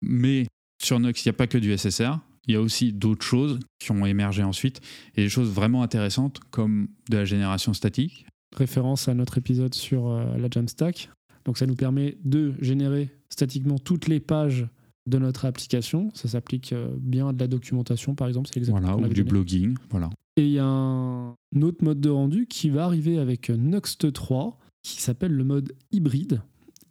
Mais 0.00 0.46
sur 0.82 0.98
Nox, 0.98 1.24
il 1.24 1.28
n'y 1.28 1.30
a 1.30 1.34
pas 1.34 1.46
que 1.46 1.58
du 1.58 1.76
SSR. 1.76 2.20
Il 2.46 2.54
y 2.54 2.56
a 2.56 2.60
aussi 2.60 2.92
d'autres 2.92 3.24
choses 3.24 3.58
qui 3.78 3.92
ont 3.92 4.04
émergé 4.06 4.42
ensuite 4.42 4.80
et 5.16 5.22
des 5.22 5.28
choses 5.28 5.50
vraiment 5.50 5.82
intéressantes 5.82 6.40
comme 6.50 6.88
de 7.10 7.18
la 7.18 7.24
génération 7.24 7.74
statique. 7.74 8.26
Référence 8.56 9.08
à 9.08 9.14
notre 9.14 9.38
épisode 9.38 9.74
sur 9.74 10.08
euh, 10.08 10.36
la 10.36 10.48
Jamstack. 10.50 11.10
Donc 11.44 11.58
ça 11.58 11.66
nous 11.66 11.76
permet 11.76 12.18
de 12.24 12.54
générer 12.60 13.10
statiquement 13.28 13.78
toutes 13.78 14.08
les 14.08 14.20
pages 14.20 14.66
de 15.06 15.18
notre 15.18 15.44
application. 15.44 16.10
Ça 16.14 16.28
s'applique 16.28 16.72
euh, 16.72 16.88
bien 16.98 17.28
à 17.28 17.32
de 17.32 17.38
la 17.38 17.46
documentation, 17.46 18.14
par 18.14 18.28
exemple. 18.28 18.50
C'est 18.52 18.62
voilà, 18.68 18.96
ou 18.96 19.08
du 19.08 19.24
blogging. 19.24 19.74
Voilà. 19.90 20.10
Et 20.36 20.46
il 20.46 20.52
y 20.52 20.58
a 20.58 20.64
un 20.64 21.34
autre 21.62 21.84
mode 21.84 22.00
de 22.00 22.10
rendu 22.10 22.46
qui 22.46 22.70
va 22.70 22.84
arriver 22.84 23.18
avec 23.18 23.50
Nuxt 23.50 24.12
3, 24.12 24.58
qui 24.82 25.00
s'appelle 25.00 25.32
le 25.32 25.44
mode 25.44 25.72
hybride, 25.92 26.40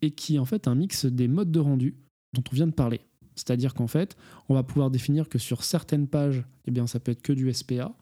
et 0.01 0.11
qui 0.11 0.35
est 0.35 0.39
en 0.39 0.45
fait 0.45 0.67
un 0.67 0.75
mix 0.75 1.05
des 1.05 1.27
modes 1.27 1.51
de 1.51 1.59
rendu 1.59 1.95
dont 2.33 2.43
on 2.51 2.55
vient 2.55 2.67
de 2.67 2.73
parler. 2.73 3.01
C'est-à-dire 3.39 3.73
qu'en 3.73 3.87
fait, 3.87 4.17
on 4.49 4.53
va 4.53 4.63
pouvoir 4.63 4.91
définir 4.91 5.29
que 5.29 5.37
sur 5.37 5.63
certaines 5.63 6.07
pages, 6.07 6.43
eh 6.65 6.71
bien, 6.71 6.87
ça 6.87 6.99
peut 6.99 7.11
être 7.11 7.21
que 7.21 7.31
du 7.31 7.51
SPA, 7.53 7.95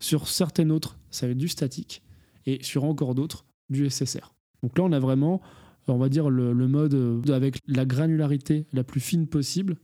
sur 0.00 0.26
certaines 0.26 0.72
autres, 0.72 0.98
ça 1.10 1.26
va 1.26 1.32
être 1.32 1.38
du 1.38 1.48
statique, 1.48 2.02
et 2.44 2.58
sur 2.62 2.82
encore 2.84 3.14
d'autres, 3.14 3.44
du 3.68 3.88
SSR. 3.88 4.34
Donc 4.64 4.76
là, 4.76 4.84
on 4.84 4.90
a 4.90 4.98
vraiment, 4.98 5.40
on 5.86 5.98
va 5.98 6.08
dire, 6.08 6.28
le, 6.28 6.54
mode 6.54 6.94
euh, 6.94 7.22
avec 7.32 7.58
la 7.68 7.84
granularité 7.84 8.66
la 8.72 8.82
plus 8.82 9.00
fine 9.00 9.28
possible, 9.28 9.76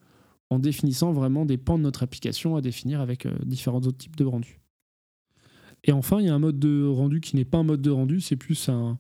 en 0.51 0.59
définissant 0.59 1.13
vraiment 1.13 1.47
des 1.47 1.57
pans 1.57 1.79
de 1.79 1.85
notre 1.85 2.03
application 2.03 2.57
à 2.57 2.61
définir 2.61 3.01
avec 3.01 3.27
euh, 3.27 3.33
différents 3.45 3.79
autres 3.79 3.99
types 3.99 4.17
de 4.17 4.25
rendus. 4.25 4.61
Et 5.85 5.93
enfin, 5.93 6.19
il 6.19 6.27
y 6.27 6.29
a 6.29 6.35
un 6.35 6.41
mode 6.41 6.59
de 6.59 6.85
rendu 6.85 7.21
qui 7.21 7.37
n'est 7.37 7.45
pas 7.45 7.59
un 7.59 7.63
mode 7.65 7.83
de 7.83 7.91
rendu, 7.91 8.21
c'est 8.21 8.37
plus 8.37 8.69
un, 8.69 8.99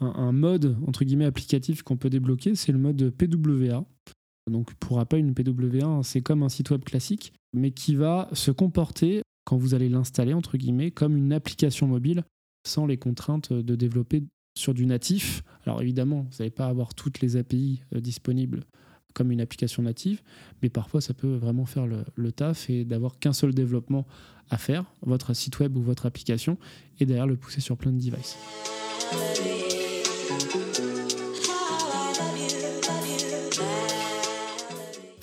un, 0.00 0.32
mode, 0.32 0.76
entre 0.86 1.04
guillemets, 1.04 1.24
applicatif 1.24 1.82
qu'on 1.82 1.96
peut 1.96 2.10
débloquer, 2.10 2.54
c'est 2.54 2.72
le 2.72 2.78
mode 2.78 3.10
PWA. 3.10 3.84
Donc 4.48 4.74
pourra 4.74 5.06
pas 5.06 5.18
une 5.18 5.32
PW1, 5.32 6.02
c'est 6.02 6.22
comme 6.22 6.42
un 6.42 6.48
site 6.48 6.70
web 6.70 6.84
classique, 6.84 7.32
mais 7.52 7.70
qui 7.70 7.94
va 7.94 8.28
se 8.32 8.50
comporter 8.50 9.22
quand 9.44 9.56
vous 9.56 9.74
allez 9.74 9.88
l'installer 9.88 10.34
entre 10.34 10.56
guillemets 10.56 10.90
comme 10.90 11.16
une 11.16 11.32
application 11.32 11.86
mobile 11.86 12.24
sans 12.66 12.86
les 12.86 12.98
contraintes 12.98 13.52
de 13.52 13.74
développer 13.76 14.24
sur 14.58 14.74
du 14.74 14.86
natif. 14.86 15.42
Alors 15.64 15.80
évidemment, 15.80 16.26
vous 16.30 16.36
n'allez 16.38 16.50
pas 16.50 16.66
avoir 16.66 16.94
toutes 16.94 17.20
les 17.20 17.36
API 17.36 17.82
euh, 17.94 18.00
disponibles 18.00 18.64
comme 19.14 19.32
une 19.32 19.40
application 19.40 19.82
native, 19.82 20.22
mais 20.62 20.68
parfois 20.68 21.00
ça 21.00 21.14
peut 21.14 21.34
vraiment 21.34 21.64
faire 21.64 21.86
le, 21.86 22.32
taf 22.32 22.70
et 22.70 22.84
d'avoir 22.84 23.18
qu'un 23.18 23.32
seul 23.32 23.52
développement 23.52 24.06
à 24.48 24.58
faire, 24.58 24.84
votre 25.02 25.34
site 25.34 25.58
web 25.58 25.76
ou 25.76 25.82
votre 25.82 26.06
application, 26.06 26.56
et 27.00 27.06
derrière 27.06 27.26
le 27.26 27.36
pousser 27.36 27.60
sur 27.60 27.76
plein 27.76 27.90
de 27.90 27.98
devices. 27.98 28.36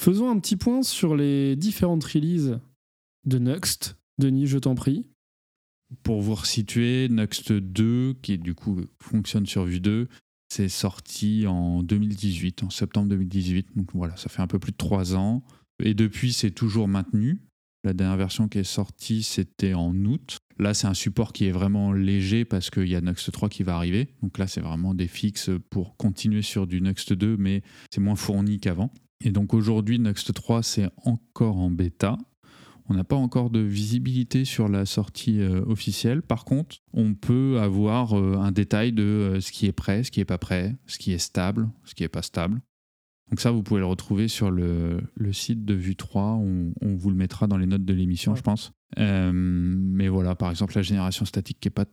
Faisons 0.06 0.30
un 0.30 0.38
petit 0.38 0.56
point 0.56 0.84
sur 0.84 1.16
les 1.16 1.56
différentes 1.56 2.04
releases 2.04 2.60
de 3.26 3.40
Nuxt. 3.40 3.98
Denis, 4.20 4.46
je 4.46 4.60
t'en 4.60 4.76
prie. 4.76 5.08
Pour 6.04 6.22
vous 6.22 6.36
resituer, 6.36 7.08
Nuxt 7.10 7.52
2, 7.52 8.14
qui 8.22 8.38
du 8.38 8.54
coup 8.54 8.82
fonctionne 9.02 9.48
sur 9.48 9.66
Vue 9.66 9.80
2, 9.80 10.08
c'est 10.48 10.70
sorti 10.70 11.48
en 11.48 11.82
2018, 11.82 12.62
en 12.62 12.70
septembre 12.70 13.10
2018. 13.10 13.70
Donc 13.76 13.88
voilà, 13.96 14.16
ça 14.16 14.30
fait 14.30 14.44
un 14.44 14.48
peu 14.48 14.60
plus 14.60 14.74
de 14.74 14.78
trois 14.78 15.16
ans. 15.16 15.44
Et 15.84 15.96
depuis, 15.96 16.34
c'est 16.34 16.52
toujours 16.52 16.88
maintenu. 16.88 17.42
La 17.84 17.94
dernière 17.94 18.18
version 18.18 18.48
qui 18.48 18.60
est 18.60 18.64
sortie, 18.64 19.24
c'était 19.24 19.74
en 19.74 19.96
août. 20.06 20.38
Là, 20.60 20.76
c'est 20.76 20.86
un 20.86 20.94
support 20.94 21.34
qui 21.34 21.46
est 21.46 21.52
vraiment 21.52 21.94
léger 21.94 22.46
parce 22.46 22.70
qu'il 22.70 22.90
y 22.90 22.96
a 22.96 23.02
Nuxt 23.02 23.32
3 23.32 23.50
qui 23.50 23.64
va 23.64 23.76
arriver. 23.76 24.10
Donc 24.22 24.38
là, 24.38 24.46
c'est 24.46 24.62
vraiment 24.62 24.94
des 24.94 25.08
fixes 25.08 25.50
pour 25.72 25.98
continuer 25.98 26.44
sur 26.44 26.68
du 26.68 26.80
Nuxt 26.80 27.12
2, 27.12 27.38
mais 27.38 27.64
c'est 27.90 28.02
moins 28.02 28.16
fourni 28.16 28.60
qu'avant. 28.60 28.94
Et 29.24 29.32
donc 29.32 29.54
aujourd'hui, 29.54 30.00
Next 30.00 30.34
3, 30.34 30.64
c'est 30.64 30.90
encore 31.04 31.58
en 31.58 31.70
bêta. 31.70 32.18
On 32.88 32.94
n'a 32.94 33.04
pas 33.04 33.16
encore 33.16 33.50
de 33.50 33.60
visibilité 33.60 34.46
sur 34.46 34.70
la 34.70 34.86
sortie 34.86 35.42
euh, 35.42 35.64
officielle. 35.66 36.22
Par 36.22 36.46
contre, 36.46 36.78
on 36.94 37.16
peut 37.16 37.60
avoir 37.60 38.18
euh, 38.18 38.38
un 38.38 38.52
détail 38.52 38.94
de 38.94 39.04
euh, 39.04 39.42
ce 39.42 39.52
qui 39.52 39.66
est 39.66 39.72
prêt, 39.72 40.04
ce 40.04 40.12
qui 40.12 40.20
n'est 40.20 40.26
pas 40.26 40.38
prêt, 40.38 40.76
ce 40.86 41.00
qui 41.00 41.12
est 41.12 41.18
stable, 41.18 41.70
ce 41.84 41.96
qui 41.96 42.04
n'est 42.04 42.10
pas 42.10 42.22
stable. 42.22 42.62
Donc 43.32 43.40
ça, 43.40 43.50
vous 43.50 43.64
pouvez 43.64 43.80
le 43.80 43.88
retrouver 43.88 44.28
sur 44.28 44.52
le, 44.52 45.02
site 45.32 45.66
de 45.66 45.74
Vue 45.74 45.96
3. 45.96 46.22
On, 46.22 46.74
vous 46.96 47.10
le 47.10 47.16
mettra 47.16 47.48
dans 47.48 47.58
les 47.58 47.66
notes 47.66 47.84
de 47.84 47.94
l'émission, 47.94 48.36
je 48.36 48.44
pense. 48.44 48.72
mais 48.98 50.08
voilà, 50.08 50.36
par 50.36 50.52
exemple, 50.52 50.76
la 50.76 50.84
génération 50.84 51.26
statique 51.26 51.60
qui 51.60 51.68
n'est 51.68 51.74
pas 51.74 51.86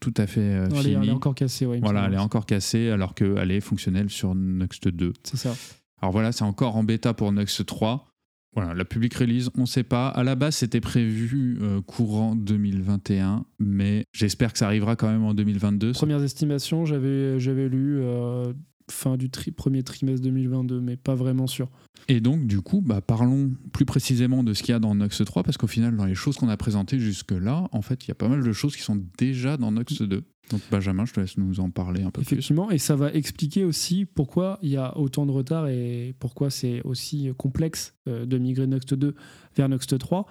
tout 0.00 0.14
à 0.16 0.26
fait 0.26 0.64
finie. 0.70 0.94
Elle 0.94 1.08
est, 1.10 1.12
encore 1.12 1.34
cassée, 1.34 1.66
oui. 1.66 1.80
Voilà, 1.82 2.06
elle 2.06 2.14
est 2.14 2.18
encore 2.18 2.46
cassée 2.46 2.88
alors 2.88 3.14
qu'elle 3.14 3.50
est 3.50 3.60
fonctionnelle 3.60 4.08
sur 4.08 4.34
Next 4.34 4.88
2. 4.88 5.12
C'est 5.24 5.36
ça. 5.36 5.54
Alors 6.00 6.12
voilà, 6.12 6.32
c'est 6.32 6.44
encore 6.44 6.76
en 6.76 6.84
bêta 6.84 7.14
pour 7.14 7.32
Nux 7.32 7.62
3. 7.66 8.08
Voilà, 8.54 8.74
la 8.74 8.84
public 8.84 9.14
release, 9.14 9.50
on 9.56 9.62
ne 9.62 9.66
sait 9.66 9.82
pas. 9.82 10.08
À 10.08 10.24
la 10.24 10.34
base, 10.34 10.56
c'était 10.56 10.80
prévu 10.80 11.58
euh, 11.60 11.80
courant 11.82 12.34
2021, 12.34 13.44
mais 13.58 14.04
j'espère 14.12 14.52
que 14.52 14.58
ça 14.58 14.66
arrivera 14.66 14.96
quand 14.96 15.08
même 15.08 15.24
en 15.24 15.34
2022. 15.34 15.92
Premières 15.92 16.22
estimations, 16.22 16.84
j'avais, 16.84 17.38
j'avais 17.38 17.68
lu 17.68 18.00
euh, 18.00 18.52
fin 18.90 19.16
du 19.16 19.28
premier 19.28 19.82
trimestre 19.82 20.22
2022, 20.22 20.80
mais 20.80 20.96
pas 20.96 21.14
vraiment 21.14 21.46
sûr. 21.46 21.68
Et 22.08 22.20
donc, 22.20 22.46
du 22.46 22.60
coup, 22.60 22.80
bah, 22.80 23.00
parlons 23.00 23.50
plus 23.72 23.84
précisément 23.84 24.42
de 24.44 24.54
ce 24.54 24.62
qu'il 24.62 24.72
y 24.72 24.76
a 24.76 24.78
dans 24.78 24.94
Nux 24.94 25.08
3, 25.08 25.42
parce 25.42 25.56
qu'au 25.56 25.66
final, 25.66 25.96
dans 25.96 26.04
les 26.04 26.14
choses 26.14 26.36
qu'on 26.36 26.48
a 26.48 26.56
présentées 26.56 26.98
jusque-là, 26.98 27.68
en 27.72 27.82
fait, 27.82 28.04
il 28.04 28.08
y 28.08 28.10
a 28.12 28.14
pas 28.14 28.28
mal 28.28 28.42
de 28.42 28.52
choses 28.52 28.76
qui 28.76 28.82
sont 28.82 29.02
déjà 29.18 29.56
dans 29.56 29.72
Nux 29.72 29.84
2. 30.00 30.22
Donc 30.50 30.62
Benjamin, 30.70 31.04
je 31.04 31.12
te 31.12 31.20
laisse 31.20 31.36
nous 31.36 31.60
en 31.60 31.70
parler 31.70 32.02
un 32.02 32.10
peu 32.10 32.22
Effectivement, 32.22 32.70
et 32.70 32.78
ça 32.78 32.96
va 32.96 33.12
expliquer 33.12 33.64
aussi 33.64 34.06
pourquoi 34.06 34.58
il 34.62 34.70
y 34.70 34.76
a 34.76 34.96
autant 34.96 35.26
de 35.26 35.30
retard 35.30 35.68
et 35.68 36.14
pourquoi 36.18 36.48
c'est 36.48 36.80
aussi 36.84 37.30
complexe 37.36 37.94
euh, 38.08 38.24
de 38.24 38.38
migrer 38.38 38.66
Next 38.66 38.94
2 38.94 39.14
vers 39.56 39.68
Next 39.68 39.98
3. 39.98 40.26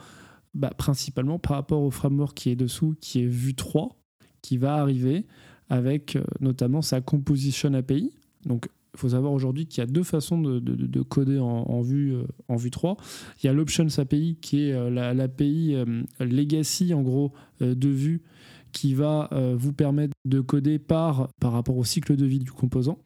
Bah, 0.54 0.72
principalement 0.76 1.38
par 1.38 1.58
rapport 1.58 1.84
au 1.84 1.92
framework 1.92 2.36
qui 2.36 2.50
est 2.50 2.56
dessous, 2.56 2.96
qui 3.00 3.22
est 3.22 3.28
Vue 3.28 3.54
3, 3.54 3.96
qui 4.42 4.58
va 4.58 4.76
arriver 4.76 5.28
avec 5.70 6.16
euh, 6.16 6.24
notamment 6.40 6.82
sa 6.82 7.02
Composition 7.02 7.74
API. 7.74 8.17
Donc 8.48 8.70
il 8.94 9.00
faut 9.00 9.10
savoir 9.10 9.32
aujourd'hui 9.32 9.68
qu'il 9.68 9.82
y 9.82 9.84
a 9.84 9.88
deux 9.88 10.04
façons 10.04 10.42
de, 10.42 11.02
coder 11.04 11.38
en, 11.38 11.82
vue, 11.82 12.16
euh, 12.16 12.24
en 12.48 12.56
vue 12.56 12.72
3. 12.72 12.98
Il 13.44 13.46
y 13.46 13.50
a 13.50 13.54
l'Options 13.54 13.88
API 13.98 14.40
qui 14.42 14.64
est 14.64 14.90
l'API 14.90 15.76
legacy 16.20 16.94
en 16.96 17.04
gros 17.04 17.32
de 17.60 17.90
vue 17.90 18.24
qui 18.72 18.94
va 18.94 19.30
euh, 19.32 19.56
vous 19.58 19.74
permettre 19.74 20.14
de 20.26 20.40
coder 20.40 20.80
par, 20.80 21.30
par 21.40 21.52
rapport 21.52 21.78
au 21.78 21.84
cycle 21.84 22.16
de 22.16 22.26
vie 22.26 22.40
du 22.40 22.52
composant. 22.52 23.00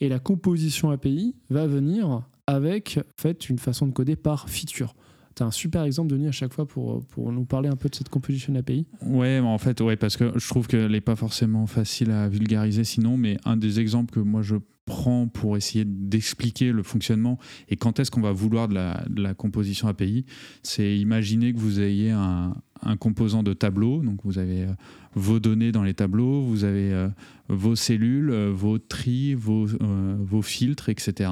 Et 0.00 0.08
la 0.08 0.18
composition 0.18 0.90
API 0.90 1.36
va 1.50 1.66
venir 1.66 2.22
avec 2.46 3.00
fait, 3.18 3.50
une 3.50 3.58
façon 3.58 3.86
de 3.86 3.92
coder 3.92 4.16
par 4.16 4.48
feature. 4.48 4.94
Tu 5.34 5.42
as 5.42 5.46
un 5.46 5.50
super 5.50 5.84
exemple, 5.84 6.10
Denis, 6.10 6.28
à 6.28 6.32
chaque 6.32 6.52
fois 6.52 6.66
pour, 6.66 7.04
pour 7.06 7.32
nous 7.32 7.44
parler 7.44 7.68
un 7.68 7.76
peu 7.76 7.88
de 7.88 7.94
cette 7.94 8.08
composition 8.08 8.54
API. 8.54 8.86
Ouais, 9.02 9.38
en 9.38 9.58
fait, 9.58 9.80
ouais, 9.80 9.96
parce 9.96 10.16
que 10.16 10.32
je 10.36 10.48
trouve 10.48 10.66
qu'elle 10.66 10.90
n'est 10.90 11.00
pas 11.00 11.16
forcément 11.16 11.66
facile 11.66 12.10
à 12.10 12.28
vulgariser 12.28 12.84
sinon, 12.84 13.16
mais 13.16 13.36
un 13.44 13.56
des 13.56 13.80
exemples 13.80 14.12
que 14.12 14.20
moi 14.20 14.42
je 14.42 14.56
prends 14.86 15.28
pour 15.28 15.56
essayer 15.56 15.84
d'expliquer 15.84 16.72
le 16.72 16.82
fonctionnement 16.82 17.38
et 17.68 17.76
quand 17.76 18.00
est-ce 18.00 18.10
qu'on 18.10 18.20
va 18.20 18.32
vouloir 18.32 18.66
de 18.66 18.74
la, 18.74 19.34
composition 19.34 19.86
API, 19.86 20.24
c'est 20.64 20.98
imaginer 20.98 21.52
que 21.52 21.58
vous 21.58 21.80
ayez 21.80 22.10
un, 22.10 22.54
un 22.82 22.96
composant 22.96 23.42
de 23.42 23.52
tableau. 23.52 24.02
Donc 24.02 24.20
vous 24.24 24.38
avez 24.38 24.64
euh, 24.64 24.72
vos 25.14 25.40
données 25.40 25.72
dans 25.72 25.82
les 25.82 25.94
tableaux, 25.94 26.42
vous 26.42 26.64
avez 26.64 26.92
euh, 26.92 27.08
vos 27.48 27.76
cellules, 27.76 28.30
euh, 28.30 28.50
vos 28.52 28.78
tris, 28.78 29.34
vos, 29.34 29.66
vos 29.66 30.42
filtres, 30.42 30.88
etc. 30.88 31.30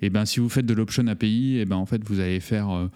Et 0.00 0.10
ben 0.10 0.24
si 0.26 0.40
vous 0.40 0.48
faites 0.48 0.66
de 0.66 0.74
l'option 0.74 1.06
API, 1.06 1.56
et 1.56 1.64
ben 1.64 1.76
en 1.76 1.86
fait 1.86 2.02
vous 2.04 2.20
allez 2.20 2.40
faire 2.40 2.90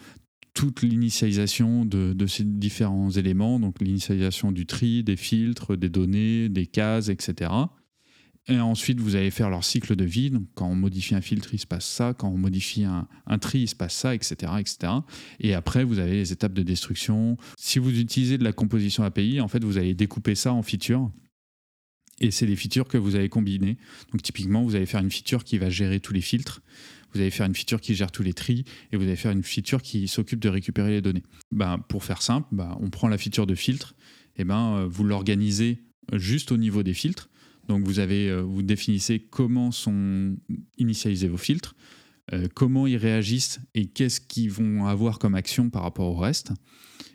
toute 0.55 0.83
l'initialisation 0.83 1.85
de, 1.85 2.13
de, 2.13 2.27
ces 2.27 2.45
différents 2.45 3.11
éléments, 3.11 3.61
donc 3.61 3.81
l'initialisation 3.81 4.53
du 4.53 4.67
tri, 4.67 5.03
des 5.03 5.17
filtres, 5.17 5.77
des 5.77 5.89
données, 5.89 6.49
des 6.49 6.67
cases, 6.67 7.09
etc. 7.09 7.51
Et 8.49 8.59
ensuite, 8.59 9.01
vous 9.01 9.17
allez 9.17 9.31
faire 9.31 9.51
leur 9.51 9.65
cycle 9.65 9.95
de 9.95 10.05
vie. 10.05 10.31
Donc, 10.31 10.45
quand 10.55 10.67
on 10.67 10.75
modifie 10.75 11.15
un 11.15 11.21
filtre, 11.21 11.51
il 11.53 11.59
se 11.59 11.67
passe 11.67 11.87
ça. 11.87 12.15
Quand 12.15 12.29
on 12.29 12.37
modifie 12.37 12.85
un, 12.85 13.07
un 13.27 13.39
tri, 13.39 13.61
il 13.61 13.69
se 13.69 13.77
passe 13.77 13.95
ça, 13.95 14.15
etc., 14.15 14.35
etc. 14.59 14.93
Et 15.39 15.55
après, 15.55 15.85
vous 15.85 15.99
avez 15.99 16.13
les 16.13 16.33
étapes 16.33 16.55
de 16.55 16.63
destruction. 16.63 17.37
Si 17.57 17.79
vous 17.79 18.01
utilisez 18.01 18.39
de 18.39 18.45
la 18.45 18.53
composition 18.53 19.05
API, 19.05 19.41
en 19.41 19.49
fait, 19.49 19.63
vous 19.63 19.79
allez 19.79 19.95
découper 19.95 20.35
ça 20.35 20.53
en 20.53 20.63
features. 20.63 21.11
Et 22.21 22.31
c'est 22.31 22.47
des 22.47 22.57
features 22.57 22.87
que 22.87 22.99
vous 22.99 23.17
allez 23.17 23.29
combiner. 23.29 23.79
Donc, 24.13 24.23
typiquement, 24.23 24.63
vous 24.63 24.77
allez 24.77 24.87
faire 24.87 25.01
une 25.01 25.11
feature 25.11 25.45
qui 25.45 25.59
va 25.59 25.71
gérer 25.71 26.01
tous 26.01 26.13
les 26.13 26.21
filtres. 26.21 26.61
Vous 27.13 27.21
allez 27.21 27.31
faire 27.31 27.47
une 27.47 27.55
feature 27.55 27.81
qui 27.81 27.95
gère 27.95 28.13
tous 28.13 28.23
les 28.23 28.35
tris. 28.35 28.65
Et 28.93 28.97
vous 28.97 29.05
allez 29.05 29.17
faire 29.17 29.33
une 29.33 29.43
feature 29.43 29.83
qui 29.83 30.07
s'occupe 30.07 30.41
de 30.41 30.49
récupérer 30.49 30.91
les 30.91 31.01
données. 31.01 31.25
Ben, 31.51 31.79
pour 31.79 32.05
faire 32.05 32.23
simple, 32.23 32.49
ben, 32.53 32.77
on 32.81 32.91
prend 32.91 33.09
la 33.09 33.19
feature 33.19 33.47
de 33.47 33.55
filtre. 33.55 33.95
Et 34.37 34.45
ben, 34.45 34.77
euh, 34.77 34.87
vous 34.87 35.05
l'organisez 35.05 35.83
juste 36.13 36.53
au 36.53 36.57
niveau 36.57 36.83
des 36.83 36.95
filtres 36.95 37.31
donc 37.71 37.87
vous, 37.87 38.01
avez, 38.01 38.29
euh, 38.29 38.41
vous 38.41 38.63
définissez 38.63 39.21
comment 39.21 39.71
sont 39.71 40.35
initialisés 40.77 41.29
vos 41.29 41.37
filtres, 41.37 41.77
euh, 42.33 42.49
comment 42.55 42.87
ils 42.87 42.97
réagissent 42.97 43.61
et 43.75 43.87
qu'est-ce 43.87 44.21
qu'ils 44.21 44.51
vont 44.51 44.87
avoir 44.87 45.19
comme 45.19 45.35
action 45.35 45.71
par 45.71 45.83
rapport 45.83 46.07
au 46.07 46.17
reste. 46.17 46.53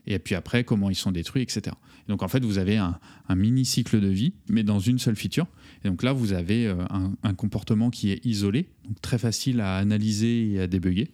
Et 0.08 0.20
puis 0.20 0.36
après, 0.36 0.64
comment 0.64 0.90
ils 0.90 0.96
sont 0.96 1.12
détruits, 1.12 1.42
etc. 1.42 1.76
donc 2.08 2.22
en 2.22 2.28
fait, 2.28 2.44
vous 2.44 2.60
avez 2.60 2.78
un, 2.78 3.00
mini 3.36 3.66
cycle 3.66 4.00
de 4.00 4.08
vie, 4.08 4.34
mais 4.50 4.64
dans 4.64 4.80
une 4.80 5.00
seule 5.00 5.16
feature. 5.16 5.48
Et 5.84 5.88
donc 5.88 6.04
là, 6.04 6.14
vous 6.14 6.34
avez 6.34 6.68
euh, 6.68 6.76
un, 7.24 7.34
comportement 7.34 7.90
qui 7.90 8.12
est 8.12 8.24
isolé, 8.24 8.70
donc 8.84 9.02
très 9.02 9.18
facile 9.18 9.62
à 9.62 9.78
analyser 9.78 10.52
et 10.52 10.60
à 10.60 10.68
débugger. 10.68 11.12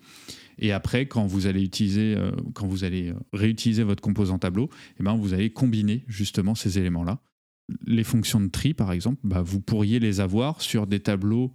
Et 0.60 0.74
après, 0.74 1.08
quand 1.08 1.26
vous 1.26 1.48
allez 1.48 1.64
utiliser, 1.64 2.16
quand 2.54 2.68
vous 2.68 2.84
allez 2.84 3.14
réutiliser 3.34 3.82
votre 3.82 4.02
composant 4.02 4.38
tableau, 4.38 4.70
eh 5.00 5.04
ben, 5.04 5.16
vous 5.16 5.34
allez 5.34 5.50
combiner 5.50 6.04
justement 6.08 6.54
ces 6.54 6.78
éléments-là 6.78 7.20
les 7.86 8.04
fonctions 8.04 8.42
de 8.42 8.48
tri, 8.48 8.74
par 8.74 8.92
exemple, 8.92 9.20
bah, 9.24 9.42
vous 9.42 9.60
pourriez 9.60 10.00
les 10.00 10.20
avoir 10.20 10.62
sur 10.62 10.88
des 10.88 11.00
tableaux 11.00 11.54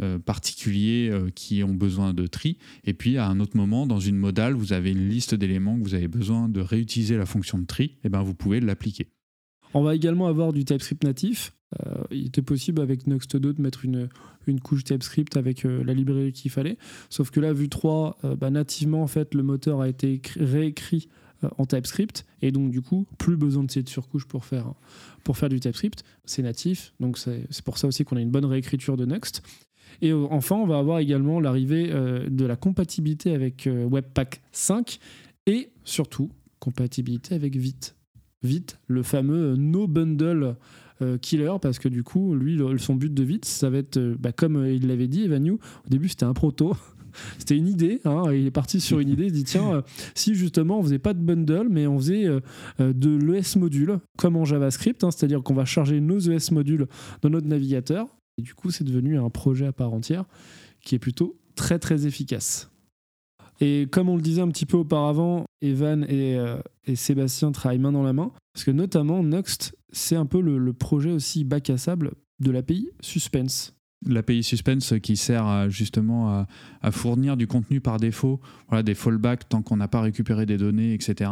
euh, 0.00 0.18
particuliers 0.18 1.08
euh, 1.10 1.30
qui 1.34 1.62
ont 1.62 1.72
besoin 1.72 2.14
de 2.14 2.26
tri. 2.26 2.58
Et 2.84 2.94
puis, 2.94 3.16
à 3.16 3.28
un 3.28 3.38
autre 3.38 3.56
moment, 3.56 3.86
dans 3.86 4.00
une 4.00 4.16
modale, 4.16 4.54
vous 4.54 4.72
avez 4.72 4.90
une 4.90 5.08
liste 5.08 5.34
d'éléments 5.34 5.78
que 5.78 5.84
vous 5.84 5.94
avez 5.94 6.08
besoin 6.08 6.48
de 6.48 6.60
réutiliser 6.60 7.16
la 7.16 7.26
fonction 7.26 7.58
de 7.58 7.64
tri. 7.64 7.84
Et 7.84 7.98
eh 8.04 8.08
ben, 8.08 8.22
vous 8.22 8.34
pouvez 8.34 8.60
l'appliquer. 8.60 9.08
On 9.72 9.82
va 9.82 9.94
également 9.94 10.26
avoir 10.26 10.52
du 10.52 10.64
TypeScript 10.64 11.04
natif. 11.04 11.54
Euh, 11.86 12.02
il 12.10 12.26
était 12.26 12.42
possible 12.42 12.80
avec 12.80 13.06
Next 13.06 13.36
2 13.36 13.52
de 13.52 13.62
mettre 13.62 13.84
une, 13.84 14.08
une 14.46 14.60
couche 14.60 14.84
TypeScript 14.84 15.36
avec 15.36 15.64
la 15.64 15.94
librairie 15.94 16.32
qu'il 16.32 16.50
fallait. 16.50 16.76
Sauf 17.08 17.30
que 17.30 17.40
là, 17.40 17.52
Vue 17.52 17.68
3, 17.68 18.18
bah, 18.38 18.50
nativement, 18.50 19.02
en 19.02 19.08
fait, 19.08 19.34
le 19.34 19.42
moteur 19.42 19.80
a 19.80 19.88
été 19.88 20.20
réécrit 20.36 21.08
en 21.58 21.66
TypeScript 21.66 22.24
et 22.42 22.52
donc 22.52 22.70
du 22.70 22.80
coup 22.80 23.06
plus 23.18 23.36
besoin 23.36 23.64
de 23.64 23.70
cette 23.70 23.88
surcouche 23.88 24.26
pour 24.26 24.44
faire, 24.44 24.72
pour 25.24 25.36
faire 25.36 25.48
du 25.48 25.60
TypeScript, 25.60 26.04
c'est 26.24 26.42
natif, 26.42 26.94
donc 27.00 27.18
c'est 27.18 27.62
pour 27.64 27.78
ça 27.78 27.86
aussi 27.86 28.04
qu'on 28.04 28.16
a 28.16 28.20
une 28.20 28.30
bonne 28.30 28.44
réécriture 28.44 28.96
de 28.96 29.04
Next. 29.04 29.42
Et 30.02 30.10
euh, 30.10 30.26
enfin, 30.30 30.56
on 30.56 30.66
va 30.66 30.78
avoir 30.78 30.98
également 30.98 31.40
l'arrivée 31.40 31.90
euh, 31.90 32.28
de 32.28 32.44
la 32.44 32.56
compatibilité 32.56 33.34
avec 33.34 33.68
Webpack 33.68 34.42
5 34.52 34.98
et 35.46 35.70
surtout 35.84 36.30
compatibilité 36.58 37.34
avec 37.34 37.56
Vite. 37.56 37.96
Vite, 38.42 38.78
le 38.86 39.02
fameux 39.02 39.56
no 39.56 39.86
bundle 39.86 40.56
killer, 41.20 41.52
parce 41.60 41.78
que 41.78 41.88
du 41.88 42.02
coup, 42.02 42.34
lui, 42.34 42.58
son 42.78 42.94
but 42.94 43.12
de 43.12 43.22
Vite, 43.22 43.44
ça 43.44 43.68
va 43.68 43.78
être, 43.78 43.98
bah, 44.18 44.32
comme 44.32 44.64
il 44.66 44.86
l'avait 44.86 45.08
dit, 45.08 45.24
Evan 45.24 45.50
au 45.50 45.58
début 45.88 46.08
c'était 46.08 46.24
un 46.24 46.32
proto, 46.32 46.74
C'était 47.38 47.56
une 47.56 47.68
idée. 47.68 48.00
Hein, 48.04 48.24
il 48.32 48.46
est 48.46 48.50
parti 48.50 48.80
sur 48.80 49.00
une 49.00 49.08
idée. 49.08 49.26
Il 49.26 49.32
dit 49.32 49.44
tiens, 49.44 49.74
euh, 49.74 49.82
si 50.14 50.34
justement 50.34 50.78
on 50.78 50.82
faisait 50.82 50.98
pas 50.98 51.14
de 51.14 51.20
bundle, 51.20 51.68
mais 51.70 51.86
on 51.86 51.98
faisait 51.98 52.26
euh, 52.26 52.40
euh, 52.80 52.92
de 52.92 53.16
l'ES 53.16 53.58
module 53.58 53.98
comme 54.16 54.36
en 54.36 54.44
JavaScript, 54.44 55.04
hein, 55.04 55.10
c'est-à-dire 55.10 55.42
qu'on 55.42 55.54
va 55.54 55.64
charger 55.64 56.00
nos 56.00 56.18
ES 56.18 56.52
modules 56.52 56.86
dans 57.22 57.30
notre 57.30 57.46
navigateur. 57.46 58.08
Et 58.38 58.42
du 58.42 58.54
coup, 58.54 58.70
c'est 58.70 58.84
devenu 58.84 59.18
un 59.18 59.30
projet 59.30 59.66
à 59.66 59.72
part 59.72 59.92
entière 59.92 60.24
qui 60.80 60.94
est 60.94 60.98
plutôt 60.98 61.38
très 61.54 61.78
très 61.78 62.06
efficace. 62.06 62.70
Et 63.60 63.86
comme 63.90 64.08
on 64.08 64.16
le 64.16 64.22
disait 64.22 64.42
un 64.42 64.48
petit 64.48 64.66
peu 64.66 64.76
auparavant, 64.76 65.44
Evan 65.62 66.04
et, 66.08 66.36
et 66.86 66.96
Sébastien 66.96 67.52
travaillent 67.52 67.78
main 67.78 67.92
dans 67.92 68.02
la 68.02 68.12
main, 68.12 68.32
parce 68.52 68.64
que 68.64 68.72
notamment 68.72 69.22
Nuxt, 69.22 69.76
c'est 69.92 70.16
un 70.16 70.26
peu 70.26 70.40
le, 70.40 70.58
le 70.58 70.72
projet 70.72 71.12
aussi 71.12 71.44
bac 71.44 71.70
à 71.70 71.78
sable 71.78 72.14
de 72.40 72.50
l'API 72.50 72.90
Suspense 73.00 73.74
l'API 74.06 74.42
Suspense 74.42 74.94
qui 75.02 75.16
sert 75.16 75.70
justement 75.70 76.46
à, 76.82 76.90
fournir 76.90 77.36
du 77.36 77.46
contenu 77.46 77.80
par 77.80 77.98
défaut, 77.98 78.40
voilà, 78.68 78.82
des 78.82 78.94
fallbacks 78.94 79.48
tant 79.48 79.62
qu'on 79.62 79.76
n'a 79.76 79.88
pas 79.88 80.00
récupéré 80.00 80.46
des 80.46 80.56
données, 80.56 80.94
etc. 80.94 81.30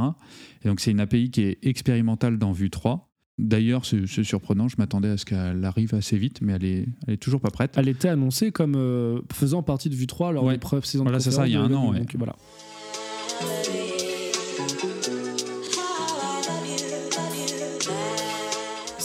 Et 0.62 0.68
donc 0.68 0.80
c'est 0.80 0.90
une 0.90 1.00
API 1.00 1.30
qui 1.30 1.42
est 1.42 1.58
expérimentale 1.62 2.38
dans 2.38 2.52
Vue 2.52 2.70
3. 2.70 3.11
D'ailleurs, 3.38 3.84
c'est 3.86 4.06
surprenant, 4.22 4.68
je 4.68 4.76
m'attendais 4.78 5.08
à 5.08 5.16
ce 5.16 5.24
qu'elle 5.24 5.64
arrive 5.64 5.94
assez 5.94 6.18
vite, 6.18 6.40
mais 6.42 6.52
elle 6.52 6.64
est, 6.64 6.88
elle 7.06 7.14
est 7.14 7.16
toujours 7.18 7.40
pas 7.40 7.50
prête. 7.50 7.72
Elle 7.76 7.88
était 7.88 8.08
annoncée 8.08 8.52
comme 8.52 8.74
euh, 8.76 9.20
faisant 9.32 9.62
partie 9.62 9.88
de 9.88 9.94
Vue 9.94 10.06
3 10.06 10.32
lors 10.32 10.50
des 10.50 10.58
preuves 10.58 10.84
saison 10.84 11.04
Voilà, 11.04 11.18
c'est 11.18 11.30
ça, 11.30 11.46
il 11.46 11.54
y 11.54 11.56
a 11.56 11.62
un 11.62 11.72
an. 11.72 11.92
Donc, 11.92 12.14
voilà. 12.16 12.36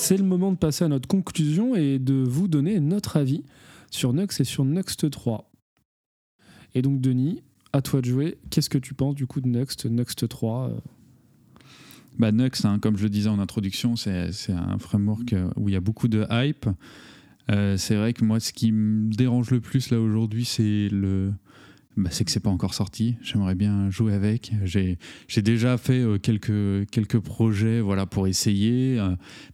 c'est 0.08 0.16
le 0.16 0.24
moment 0.24 0.54
de 0.54 0.58
passer 0.58 0.86
à 0.86 0.88
notre 0.88 1.10
conclusion 1.10 1.76
et 1.76 2.00
de 2.00 2.14
vous 2.14 2.48
donner 2.48 2.80
notre 2.80 3.18
avis 3.18 3.44
sur 3.92 4.14
Nux 4.14 4.40
et 4.40 4.46
sur 4.46 4.64
Nuxt 4.64 5.10
3. 5.10 5.52
Et 6.76 6.82
donc, 6.82 7.02
Denis, 7.02 7.44
à 7.74 7.82
toi 7.82 8.00
de 8.00 8.06
jouer. 8.06 8.38
Qu'est-ce 8.50 8.70
que 8.70 8.78
tu 8.78 8.94
penses 8.94 9.16
du 9.16 9.28
coup 9.28 9.42
de 9.42 9.50
Nuxt, 9.50 9.86
Nuxt 9.86 10.26
3 10.26 10.72
bah, 12.20 12.32
Nuxt, 12.32 12.66
hein, 12.66 12.80
comme 12.80 12.98
je 12.98 13.04
le 13.04 13.10
disais 13.10 13.30
en 13.30 13.40
introduction, 13.40 13.96
c'est 13.96 14.32
un 14.50 14.80
framework 14.80 15.34
euh, 15.34 15.50
où 15.56 15.70
il 15.70 15.74
y 15.74 15.76
a 15.76 15.82
beaucoup 15.82 16.08
de 16.08 16.26
hype. 16.32 16.68
Euh, 17.52 17.78
c'est 17.78 17.96
vrai 17.96 18.14
que 18.14 18.26
moi, 18.26 18.40
ce 18.40 18.52
qui 18.52 18.72
me 18.72 19.12
dérange 19.14 19.52
le 19.52 19.62
plus 19.62 19.92
là 19.92 20.00
aujourd'hui, 20.00 20.44
c'est 20.44 20.90
le, 20.90 21.32
bah, 21.96 22.10
c'est 22.12 22.26
que 22.26 22.32
c'est 22.32 22.40
pas 22.42 22.50
encore 22.50 22.74
sorti. 22.74 23.18
J'aimerais 23.22 23.56
bien 23.56 23.90
jouer 23.92 24.14
avec. 24.14 24.52
J'ai, 24.64 24.98
déjà 25.38 25.78
fait 25.78 26.02
euh, 26.02 26.18
quelques, 26.18 26.90
quelques 26.90 27.20
projets 27.20 27.82
voilà, 27.82 28.06
pour 28.06 28.28
essayer, 28.28 29.00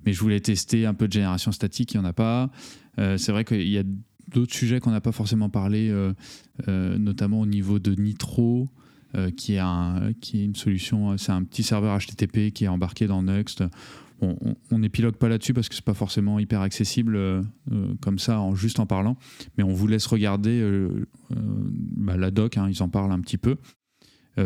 mais 0.05 0.13
je 0.13 0.19
voulais 0.21 0.39
tester 0.39 0.85
un 0.85 0.93
peu 0.93 1.07
de 1.07 1.13
génération 1.13 1.51
statique, 1.51 1.93
il 1.93 1.99
n'y 1.99 2.05
en 2.05 2.09
a 2.09 2.13
pas. 2.13 2.49
C'est 2.97 3.31
vrai 3.31 3.43
qu'il 3.43 3.67
y 3.67 3.79
a 3.79 3.83
d'autres 4.31 4.53
sujets 4.53 4.79
qu'on 4.79 4.91
n'a 4.91 5.01
pas 5.01 5.11
forcément 5.11 5.49
parlé, 5.49 5.91
notamment 6.67 7.41
au 7.41 7.47
niveau 7.47 7.79
de 7.79 7.99
Nitro. 7.99 8.69
Qui, 9.37 9.53
est 9.53 9.59
un, 9.59 10.11
qui 10.21 10.41
est 10.41 10.45
une 10.45 10.55
solution, 10.55 11.17
c'est 11.17 11.31
un 11.31 11.43
petit 11.43 11.63
serveur 11.63 11.97
HTTP 11.99 12.51
qui 12.51 12.65
est 12.65 12.67
embarqué 12.67 13.07
dans 13.07 13.21
Next 13.21 13.63
on 14.71 14.79
n'épilogue 14.79 15.15
pas 15.15 15.29
là-dessus 15.29 15.53
parce 15.53 15.69
que 15.69 15.75
c'est 15.75 15.83
pas 15.83 15.93
forcément 15.93 16.39
hyper 16.39 16.61
accessible 16.61 17.15
euh, 17.15 17.41
euh, 17.71 17.93
comme 18.01 18.19
ça, 18.19 18.41
juste 18.53 18.79
en 18.79 18.85
parlant. 18.85 19.17
Mais 19.57 19.63
on 19.63 19.73
vous 19.73 19.87
laisse 19.87 20.05
regarder 20.05 20.59
euh, 20.61 21.05
bah, 21.29 22.17
la 22.17 22.31
doc, 22.31 22.57
hein, 22.57 22.67
ils 22.69 22.81
en 22.83 22.89
parlent 22.89 23.11
un 23.11 23.21
petit 23.21 23.37
peu. 23.37 23.57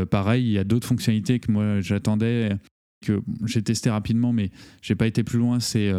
pareil, 0.09 0.45
il 0.45 0.51
y 0.51 0.57
a 0.57 0.63
d'autres 0.63 0.87
fonctionnalités 0.87 1.39
que 1.39 1.51
moi 1.51 1.81
j'attendais, 1.81 2.57
que 3.01 3.21
j'ai 3.45 3.61
testé 3.61 3.89
rapidement, 3.89 4.33
mais 4.33 4.51
j'ai 4.81 4.95
pas 4.95 5.07
été 5.07 5.23
plus 5.23 5.39
loin. 5.39 5.59
C'est 5.59 5.91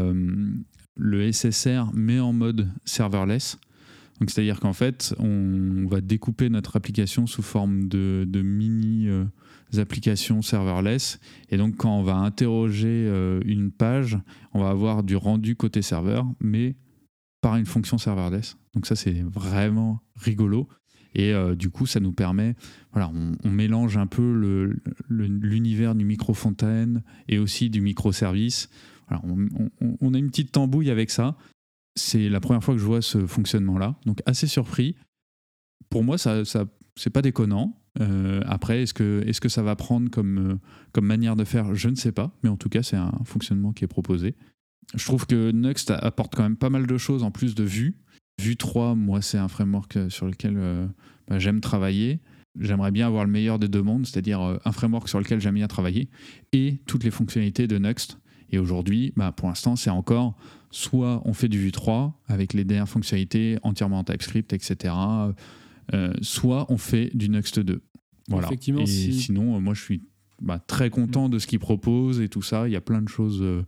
le 0.96 1.32
SSR, 1.32 1.90
mais 1.94 2.20
en 2.20 2.32
mode 2.32 2.68
serverless. 2.84 3.58
Donc 4.20 4.30
c'est-à-dire 4.30 4.60
qu'en 4.60 4.72
fait, 4.72 5.14
on 5.18 5.86
va 5.88 6.00
découper 6.00 6.48
notre 6.48 6.76
application 6.76 7.26
sous 7.26 7.42
forme 7.42 7.88
de, 7.88 8.26
mini 8.42 9.08
applications 9.76 10.40
serverless. 10.40 11.20
Et 11.50 11.58
donc, 11.58 11.76
quand 11.76 11.98
on 11.98 12.02
va 12.02 12.16
interroger 12.16 13.06
euh, 13.06 13.40
une 13.44 13.70
page, 13.70 14.18
on 14.54 14.60
va 14.60 14.70
avoir 14.70 15.02
du 15.02 15.16
rendu 15.16 15.56
côté 15.56 15.82
serveur, 15.82 16.26
mais 16.40 16.76
par 17.42 17.56
une 17.56 17.66
fonction 17.66 17.98
serverless. 17.98 18.56
Donc 18.74 18.86
ça, 18.86 18.96
c'est 18.96 19.22
vraiment 19.22 20.00
rigolo. 20.16 20.68
Et 21.14 21.34
euh, 21.34 21.54
du 21.54 21.70
coup, 21.70 21.86
ça 21.86 22.00
nous 22.00 22.12
permet, 22.12 22.54
voilà, 22.92 23.10
on, 23.44 23.50
mélange 23.50 23.96
un 23.96 24.06
peu 24.06 24.72
l'univers 25.08 25.94
du 25.94 26.04
micro-fontaine 26.04 27.02
et 27.28 27.38
aussi 27.38 27.70
du 27.70 27.80
microservice. 27.80 28.68
On, 29.10 30.14
a 30.14 30.18
une 30.18 30.28
petite 30.28 30.52
tambouille 30.52 30.90
avec 30.90 31.10
ça. 31.10 31.36
C'est 31.98 32.28
la 32.28 32.40
première 32.40 32.62
fois 32.62 32.74
que 32.74 32.80
je 32.80 32.86
vois 32.86 33.02
ce 33.02 33.26
fonctionnement-là. 33.26 33.96
Donc 34.06 34.22
assez 34.26 34.46
surpris. 34.46 34.96
Pour 35.90 36.04
moi, 36.04 36.18
ça, 36.18 36.44
ça 36.44 36.64
c'est 36.98 37.10
pas 37.10 37.22
déconnant. 37.22 37.80
Euh, 38.00 38.40
après, 38.46 38.82
est-ce 38.82 38.94
que, 38.94 39.48
ça 39.48 39.62
va 39.62 39.76
prendre 39.76 40.10
comme, 40.10 40.60
euh, 40.96 41.00
manière 41.00 41.36
de 41.36 41.44
faire? 41.44 41.74
Je 41.74 41.88
ne 41.88 41.94
sais 41.94 42.12
pas, 42.12 42.32
mais 42.42 42.48
en 42.48 42.56
tout 42.56 42.68
cas, 42.68 42.82
c'est 42.82 42.96
un 42.96 43.12
fonctionnement 43.24 43.72
qui 43.72 43.84
est 43.84 43.88
proposé. 43.88 44.34
Je 44.94 45.04
trouve 45.04 45.26
que 45.26 45.50
Nuxt 45.50 45.90
apporte 45.90 46.34
quand 46.34 46.42
même 46.42 46.56
pas 46.56 46.70
mal 46.70 46.86
de 46.86 46.98
choses 46.98 47.22
en 47.22 47.30
plus 47.30 47.54
de 47.54 47.64
Vue. 47.64 47.96
Vue 48.40 48.56
3, 48.56 48.94
moi, 48.94 49.20
c'est 49.20 49.38
un 49.38 49.48
framework 49.48 50.10
sur 50.10 50.26
lequel 50.26 50.54
euh, 50.56 50.86
bah, 51.28 51.38
j'aime 51.38 51.60
travailler. 51.60 52.20
J'aimerais 52.58 52.90
bien 52.90 53.06
avoir 53.06 53.24
le 53.24 53.30
meilleur 53.30 53.58
des 53.58 53.68
deux 53.68 53.82
mondes, 53.82 54.06
c'est-à-dire 54.06 54.58
un 54.64 54.72
framework 54.72 55.08
sur 55.08 55.20
lequel 55.20 55.40
j'aime 55.40 55.54
bien 55.54 55.68
travailler 55.68 56.08
et 56.52 56.78
toutes 56.86 57.04
les 57.04 57.10
fonctionnalités 57.10 57.68
de 57.68 57.78
Nuxt. 57.78 58.18
Et 58.50 58.58
aujourd'hui, 58.58 59.12
bah, 59.16 59.30
pour 59.30 59.48
l'instant, 59.48 59.76
c'est 59.76 59.90
encore 59.90 60.36
soit 60.70 61.22
on 61.24 61.32
fait 61.32 61.48
du 61.48 61.58
Vue 61.58 61.72
3 61.72 62.20
avec 62.28 62.52
les 62.52 62.64
dernières 62.64 62.88
fonctionnalités 62.88 63.58
entièrement 63.62 64.00
en 64.00 64.04
TypeScript, 64.04 64.52
etc. 64.52 64.94
soit 66.20 66.66
on 66.70 66.78
fait 66.78 67.10
du 67.14 67.28
Nuxt 67.28 67.60
2. 67.60 67.82
Voilà. 68.28 68.48
et 68.52 68.86
sinon, 69.12 69.56
euh, 69.56 69.60
moi, 69.60 69.74
je 69.74 69.82
suis 69.82 70.02
bah, 70.40 70.58
très 70.58 70.90
content 70.90 71.28
mm. 71.28 71.32
de 71.32 71.38
ce 71.38 71.46
qu'il 71.46 71.58
propose 71.58 72.20
et 72.20 72.28
tout 72.28 72.42
ça. 72.42 72.68
Il 72.68 72.72
y 72.72 72.76
a 72.76 72.80
plein 72.80 73.02
de 73.02 73.08
choses 73.08 73.40
euh, 73.42 73.62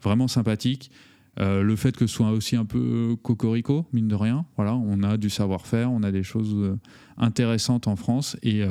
vraiment 0.00 0.28
sympathiques. 0.28 0.90
Euh, 1.38 1.62
le 1.62 1.76
fait 1.76 1.94
que 1.94 2.06
ce 2.06 2.14
soit 2.14 2.30
aussi 2.30 2.56
un 2.56 2.64
peu 2.64 3.14
cocorico, 3.22 3.86
mine 3.92 4.08
de 4.08 4.14
rien, 4.14 4.46
voilà, 4.56 4.74
on 4.74 5.02
a 5.02 5.18
du 5.18 5.28
savoir-faire, 5.28 5.92
on 5.92 6.02
a 6.02 6.10
des 6.10 6.22
choses 6.22 6.78
intéressantes 7.18 7.88
en 7.88 7.96
France 7.96 8.38
et, 8.42 8.62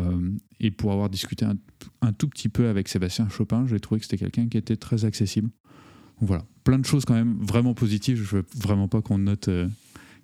et 0.60 0.72
pour 0.72 0.92
avoir 0.92 1.12
discuté 1.12 1.46
un, 1.46 2.12
tout 2.14 2.28
petit 2.28 2.50
peu 2.50 2.68
avec 2.68 2.88
Sébastien 2.88 3.30
Chopin, 3.30 3.68
j'ai 3.68 3.80
trouvé 3.80 4.00
que 4.00 4.08
c'était 4.08 4.18
quelqu'un 4.18 4.48
qui 4.48 4.58
était 4.58 4.78
très 4.78 5.06
accessible. 5.06 5.52
voilà, 6.22 6.44
plein 6.66 6.80
de 6.80 6.86
choses 6.86 7.06
quand 7.06 7.14
même 7.14 7.38
vraiment 7.40 7.74
positives. 7.74 8.18
Je 8.18 8.36
veux 8.36 8.46
vraiment 8.58 8.90
pas 8.90 9.02
qu'on 9.02 9.20
note 9.20 9.50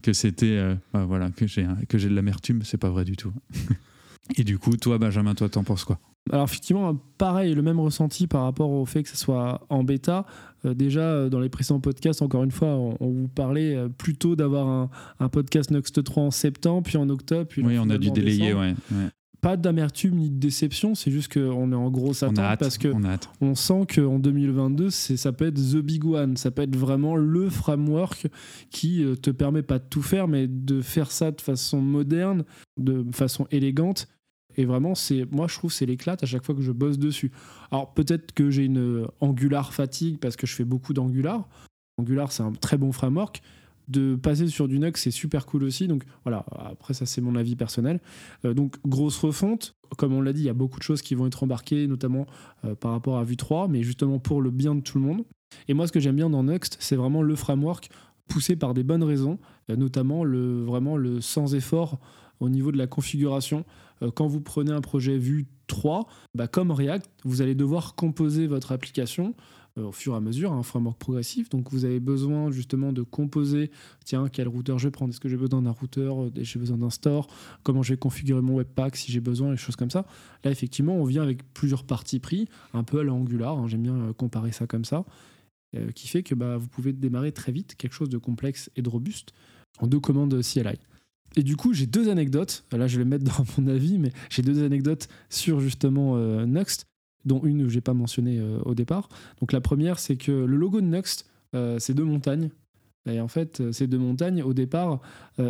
que 0.02 0.12
c'était 0.12 0.76
bah, 0.94 1.06
voilà 1.06 1.32
que 1.32 1.48
j'ai 1.48 1.66
que 1.88 1.98
j'ai 1.98 2.10
de 2.10 2.16
l'amertume, 2.16 2.64
c'est 2.64 2.78
pas 2.78 2.90
vrai 2.90 3.06
du 3.06 3.16
tout. 3.16 3.32
Et 4.38 4.44
du 4.44 4.58
coup, 4.58 4.76
toi, 4.78 4.98
Benjamin, 4.98 5.34
toi, 5.34 5.50
t'en 5.50 5.64
penses 5.64 5.84
quoi? 5.84 6.00
Alors 6.30 6.46
effectivement, 6.46 6.96
pareil, 7.18 7.54
le 7.56 7.62
même 7.62 7.80
ressenti 7.80 8.28
par 8.28 8.44
rapport 8.44 8.70
au 8.70 8.86
fait 8.86 9.04
que 9.04 9.10
ce 9.10 9.18
soit 9.18 9.66
en 9.70 9.84
bêta. 9.84 10.26
Euh, 10.66 10.74
déjà, 10.76 11.02
euh, 11.02 11.30
dans 11.30 11.40
les 11.40 11.50
précédents 11.50 11.80
podcasts, 11.80 12.22
encore 12.22 12.44
une 12.44 12.52
fois, 12.52 12.70
on, 12.70 13.10
vous 13.10 13.28
parlait 13.28 13.76
euh, 13.76 13.90
plutôt 13.90 14.36
d'avoir 14.36 14.90
un, 15.20 15.30
podcast 15.30 15.72
Next 15.72 16.04
3 16.04 16.24
en 16.24 16.32
septembre, 16.32 16.84
puis 16.84 16.98
en 16.98 17.10
octobre. 17.10 17.48
Puis 17.48 17.64
oui, 17.64 17.78
on 17.80 17.90
a 17.90 17.98
dû 17.98 18.12
délayer, 18.12 18.54
ouais, 18.54 18.76
Pas 19.42 19.58
d'amertume 19.58 20.18
ni 20.18 20.30
de 20.30 20.40
déception, 20.40 20.94
c'est 20.94 21.10
juste 21.10 21.34
qu'on 21.34 21.72
est 21.72 21.76
en 21.76 21.90
grosse 21.90 22.22
attente 22.22 22.60
parce 22.60 22.78
que 22.78 22.94
on, 23.42 23.56
sent 23.56 23.88
qu'en 23.96 24.20
2022, 24.20 24.92
ça 24.92 25.32
peut 25.32 25.48
être 25.48 25.56
the 25.56 25.78
big 25.78 26.06
one, 26.06 26.38
ça 26.38 26.52
peut 26.52 26.62
être 26.62 26.76
vraiment 26.76 27.16
le 27.16 27.50
framework 27.50 28.28
qui 28.70 29.04
te 29.22 29.32
permet 29.32 29.64
pas 29.64 29.80
de 29.80 29.86
tout 29.90 30.04
faire, 30.04 30.28
mais 30.28 30.48
de 30.48 30.82
faire 30.82 31.12
ça 31.12 31.32
de 31.32 31.42
façon 31.42 31.82
moderne, 31.82 32.44
de 32.78 33.04
façon 33.12 33.48
élégante 33.50 34.08
et 34.58 34.66
vraiment, 34.66 34.96
c'est 34.96 35.26
moi, 35.32 35.48
je 35.48 35.56
trouve 35.56 35.72
c'est 35.72 35.86
l'éclate 35.86 36.24
à 36.24 36.26
chaque 36.26 36.44
fois 36.44 36.56
que 36.56 36.62
je 36.62 36.72
bosse 36.72 36.98
dessus. 36.98 37.32
Alors 37.72 37.94
peut-être 37.94 38.34
que 38.34 38.50
j'ai 38.50 38.66
une 38.66 39.08
Angular 39.20 39.74
fatigue 39.74 40.18
parce 40.20 40.36
que 40.36 40.48
je 40.48 40.56
fais 40.56 40.66
beaucoup 40.66 40.94
d'Angular. 40.94 41.48
Angular, 41.98 42.32
c'est 42.32 42.44
un 42.44 42.52
très 42.52 42.78
bon 42.78 42.92
framework. 42.92 43.42
De 43.92 44.16
passer 44.16 44.48
sur 44.48 44.68
du 44.68 44.80
Nux, 44.80 44.94
c'est 44.96 45.12
super 45.12 45.46
cool 45.46 45.64
aussi. 45.64 45.88
Donc 45.88 46.04
voilà, 46.24 46.46
après 46.58 46.94
ça, 46.94 47.06
c'est 47.06 47.22
mon 47.22 47.36
avis 47.36 47.56
personnel. 47.56 48.00
Euh, 48.46 48.54
donc 48.54 48.76
grosse 48.86 49.18
refonte. 49.18 49.76
Comme 49.98 50.14
on 50.14 50.22
l'a 50.22 50.32
dit, 50.32 50.42
il 50.42 50.46
y 50.46 50.50
a 50.50 50.54
beaucoup 50.54 50.80
de 50.80 50.84
choses 50.84 51.02
qui 51.02 51.16
vont 51.16 51.28
être 51.28 51.44
embarquées, 51.44 51.88
notamment 51.88 52.26
euh, 52.64 52.76
par 52.76 52.92
rapport 52.92 53.18
à 53.18 53.24
Vue 53.24 53.36
3, 53.36 53.68
mais 53.68 53.84
justement 53.84 54.20
pour 54.20 54.42
le 54.42 54.50
bien 54.50 54.76
de 54.76 54.82
tout 54.82 54.98
le 54.98 55.04
monde. 55.04 55.24
Et 55.68 55.74
moi, 55.74 55.88
ce 55.88 55.92
que 55.92 56.00
j'aime 56.00 56.16
bien 56.16 56.30
dans 56.30 56.44
Nuxt, 56.44 56.78
c'est 56.80 56.96
vraiment 56.96 57.22
le 57.22 57.36
framework 57.36 57.90
poussé 58.30 58.56
par 58.56 58.74
des 58.74 58.84
bonnes 58.84 59.04
raisons, 59.04 59.40
euh, 59.70 59.76
notamment 59.76 60.24
le, 60.24 60.64
vraiment 60.64 60.96
le 60.96 61.20
sans 61.20 61.54
effort 61.54 62.00
au 62.40 62.50
niveau 62.50 62.72
de 62.72 62.78
la 62.78 62.88
configuration. 62.88 63.66
Quand 64.16 64.26
vous 64.26 64.42
prenez 64.42 64.72
un 64.72 64.82
projet 64.82 65.16
Vue 65.20 65.46
3, 65.68 66.08
bah, 66.34 66.48
comme 66.48 66.72
React, 66.72 67.08
vous 67.24 67.44
allez 67.44 67.54
devoir 67.54 67.94
composer 67.94 68.48
votre 68.48 68.72
application 68.72 69.36
au 69.78 69.92
fur 69.92 70.14
et 70.14 70.18
à 70.18 70.20
mesure, 70.20 70.52
un 70.52 70.64
framework 70.64 70.98
progressif. 70.98 71.50
Donc 71.50 71.72
vous 71.72 71.86
avez 71.86 72.00
besoin 72.00 72.52
justement 72.52 72.94
de 72.94 73.02
composer, 73.02 73.72
tiens, 74.06 74.28
quel 74.32 74.48
routeur 74.48 74.80
je 74.80 74.88
vais 74.88 74.92
prendre, 74.92 75.12
est-ce 75.12 75.20
que 75.20 75.30
j'ai 75.30 75.38
besoin 75.38 75.62
d'un 75.62 75.72
routeur, 75.72 76.24
euh, 76.24 76.32
j'ai 76.36 76.60
besoin 76.60 76.78
d'un 76.78 76.90
store, 76.90 77.28
comment 77.64 77.84
je 77.84 77.94
vais 77.94 77.98
configurer 77.98 78.42
mon 78.42 78.56
webpack 78.56 78.96
si 78.96 79.12
j'ai 79.12 79.22
besoin, 79.22 79.52
des 79.52 79.58
choses 79.58 79.76
comme 79.76 79.92
ça. 79.92 80.06
Là, 80.44 80.52
effectivement, 80.52 80.96
on 80.96 81.06
vient 81.06 81.24
avec 81.24 81.44
plusieurs 81.54 81.84
parties 81.84 82.20
pris, 82.20 82.48
un 82.74 82.84
peu 82.84 83.00
à 83.00 83.04
l'angular, 83.04 83.58
hein, 83.58 83.68
j'aime 83.68 83.84
bien 83.84 84.14
comparer 84.18 84.52
ça 84.52 84.68
comme 84.68 84.86
ça, 84.86 85.06
qui 85.96 86.10
fait 86.10 86.22
que 86.22 86.36
bah, 86.36 86.58
vous 86.58 86.68
pouvez 86.68 86.92
démarrer 86.92 87.32
très 87.32 87.54
vite 87.54 87.76
quelque 87.76 87.94
chose 87.94 88.10
de 88.10 88.18
complexe 88.18 88.70
et 88.76 88.82
de 88.82 88.90
robuste 88.90 89.32
en 89.80 89.88
deux 89.88 90.02
commandes 90.02 90.42
CLI. 90.42 90.78
Et 91.36 91.44
du 91.44 91.56
coup, 91.56 91.74
j'ai 91.74 91.86
deux 91.86 92.10
anecdotes. 92.10 92.66
Là, 92.72 92.88
je 92.88 92.98
vais 92.98 93.04
les 93.04 93.10
mettre 93.10 93.24
dans 93.24 93.46
mon 93.58 93.68
avis, 93.68 93.98
mais 93.98 94.12
j'ai 94.30 94.42
deux 94.42 94.64
anecdotes 94.64 95.08
sur 95.30 95.60
justement 95.60 96.16
euh, 96.16 96.46
Nuxt, 96.46 96.86
dont 97.26 97.42
une 97.44 97.64
que 97.64 97.70
j'ai 97.70 97.82
pas 97.82 97.94
mentionnée 97.94 98.40
euh, 98.40 98.60
au 98.66 98.76
départ. 98.76 99.10
Donc 99.40 99.52
la 99.52 99.62
première, 99.62 100.00
c'est 100.00 100.18
que 100.18 100.32
le 100.32 100.58
logo 100.58 100.82
de 100.82 100.88
Nuxt, 100.88 101.30
euh, 101.56 101.80
c'est 101.80 101.94
deux 101.94 102.04
montagnes. 102.04 102.50
Et 103.10 103.20
en 103.20 103.28
fait, 103.28 103.62
euh, 103.62 103.72
ces 103.72 103.88
deux 103.88 103.98
montagnes, 103.98 104.44
au 104.44 104.54
départ, 104.54 105.02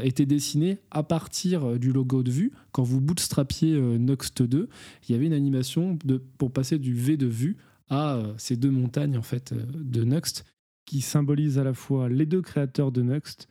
étaient 0.03 0.25
dessinées 0.25 0.77
à 0.89 1.03
partir 1.03 1.77
du 1.77 1.91
logo 1.91 2.23
de 2.23 2.31
vue. 2.31 2.51
Quand 2.71 2.84
vous 2.84 3.01
bootstrapiez 3.01 3.79
Nuxt 3.99 4.41
2, 4.41 4.69
il 5.07 5.12
y 5.12 5.15
avait 5.15 5.25
une 5.25 5.34
animation 5.34 5.97
de, 6.05 6.21
pour 6.38 6.51
passer 6.51 6.79
du 6.79 6.93
V 6.93 7.17
de 7.17 7.27
vue 7.27 7.57
à 7.89 8.23
ces 8.38 8.55
deux 8.55 8.71
montagnes 8.71 9.17
en 9.17 9.21
fait 9.21 9.53
de 9.53 10.05
Nuxt 10.05 10.45
qui 10.86 11.01
symbolisent 11.01 11.57
à 11.57 11.65
la 11.65 11.73
fois 11.73 12.07
les 12.07 12.25
deux 12.25 12.41
créateurs 12.41 12.93
de 12.93 13.01
Nuxt 13.01 13.49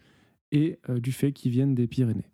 et 0.50 0.78
du 0.88 1.12
fait 1.12 1.32
qu'ils 1.32 1.52
viennent 1.52 1.74
des 1.74 1.86
Pyrénées. 1.86 2.24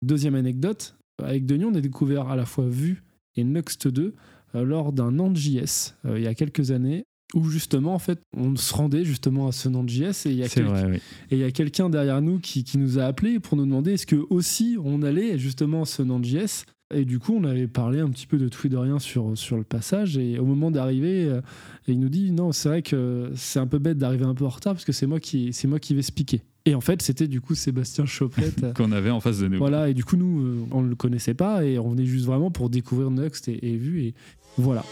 Deuxième 0.00 0.34
anecdote, 0.34 0.96
avec 1.18 1.44
Denis, 1.44 1.66
on 1.66 1.74
a 1.74 1.80
découvert 1.82 2.28
à 2.28 2.36
la 2.36 2.46
fois 2.46 2.66
Vue 2.66 3.02
et 3.36 3.44
Nuxt 3.44 3.88
2 3.88 4.02
euh, 4.02 4.12
lors 4.54 4.92
d'un 4.92 5.12
Node.js 5.12 5.94
euh, 6.06 6.18
il 6.18 6.24
y 6.24 6.26
a 6.26 6.34
quelques 6.34 6.70
années 6.70 7.04
où 7.34 7.48
justement 7.48 7.94
en 7.94 7.98
fait 8.00 8.20
on 8.36 8.56
se 8.56 8.74
rendait 8.74 9.04
justement 9.04 9.46
à 9.48 9.52
ce 9.52 9.68
Node.js 9.68 10.26
et 10.26 10.30
il 10.30 10.34
y 10.36 10.42
a 10.42 10.48
C'est 10.48 10.56
quel- 10.60 10.64
vrai, 10.64 10.84
oui. 10.90 10.96
et 11.30 11.36
il 11.36 11.38
y 11.38 11.44
a 11.44 11.50
quelqu'un 11.52 11.88
derrière 11.88 12.20
nous 12.22 12.38
qui, 12.40 12.64
qui 12.64 12.76
nous 12.78 12.98
a 12.98 13.04
appelé 13.04 13.38
pour 13.38 13.56
nous 13.56 13.64
demander 13.66 13.92
est-ce 13.92 14.06
que 14.06 14.16
aussi 14.30 14.76
on 14.84 15.02
allait 15.02 15.38
justement 15.38 15.82
à 15.82 15.86
ce 15.86 16.02
Node.js 16.02 16.64
et 16.92 17.04
du 17.04 17.20
coup 17.20 17.36
on 17.40 17.44
avait 17.44 17.68
parlé 17.68 18.00
un 18.00 18.08
petit 18.10 18.26
peu 18.26 18.36
de 18.36 18.48
tout 18.48 18.66
et 18.66 18.70
de 18.70 18.76
rien 18.76 18.98
sur, 18.98 19.38
sur 19.38 19.56
le 19.56 19.62
passage. 19.62 20.18
Et 20.18 20.40
au 20.40 20.44
moment 20.44 20.72
d'arriver 20.72 21.26
euh, 21.26 21.40
il 21.86 22.00
nous 22.00 22.08
dit 22.08 22.32
non 22.32 22.50
c'est 22.50 22.68
vrai 22.68 22.82
que 22.82 23.30
c'est 23.36 23.60
un 23.60 23.68
peu 23.68 23.78
bête 23.78 23.96
d'arriver 23.98 24.24
un 24.24 24.34
peu 24.34 24.44
en 24.44 24.48
retard 24.48 24.72
parce 24.74 24.84
que 24.84 24.90
c'est 24.92 25.06
moi 25.06 25.20
qui 25.20 25.52
c'est 25.52 25.68
moi 25.68 25.78
qui 25.78 25.94
vais 25.94 26.02
se 26.02 26.10
piquer 26.10 26.42
et 26.66 26.74
en 26.74 26.80
fait 26.80 27.00
c'était 27.00 27.28
du 27.28 27.40
coup 27.40 27.54
Sébastien 27.54 28.06
Choplette 28.06 28.62
euh, 28.64 28.72
Qu'on 28.72 28.90
avait 28.90 29.10
en 29.10 29.20
face 29.20 29.38
de 29.38 29.46
nous. 29.46 29.58
voilà. 29.58 29.88
Et 29.88 29.94
du 29.94 30.02
coup 30.04 30.16
nous 30.16 30.40
euh, 30.44 30.56
on 30.72 30.82
ne 30.82 30.88
le 30.88 30.96
connaissait 30.96 31.32
pas 31.34 31.64
et 31.64 31.78
on 31.78 31.90
venait 31.90 32.04
juste 32.06 32.26
vraiment 32.26 32.50
pour 32.50 32.70
découvrir 32.70 33.12
Nuxt 33.12 33.46
et, 33.48 33.70
et 33.72 33.76
Vue. 33.76 34.02
Et 34.02 34.14
voilà 34.56 34.84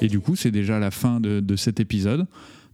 Et 0.00 0.08
du 0.08 0.18
coup, 0.18 0.34
c'est 0.34 0.50
déjà 0.50 0.80
la 0.80 0.90
fin 0.90 1.20
de, 1.20 1.38
de 1.38 1.54
cet 1.54 1.78
épisode. 1.78 2.26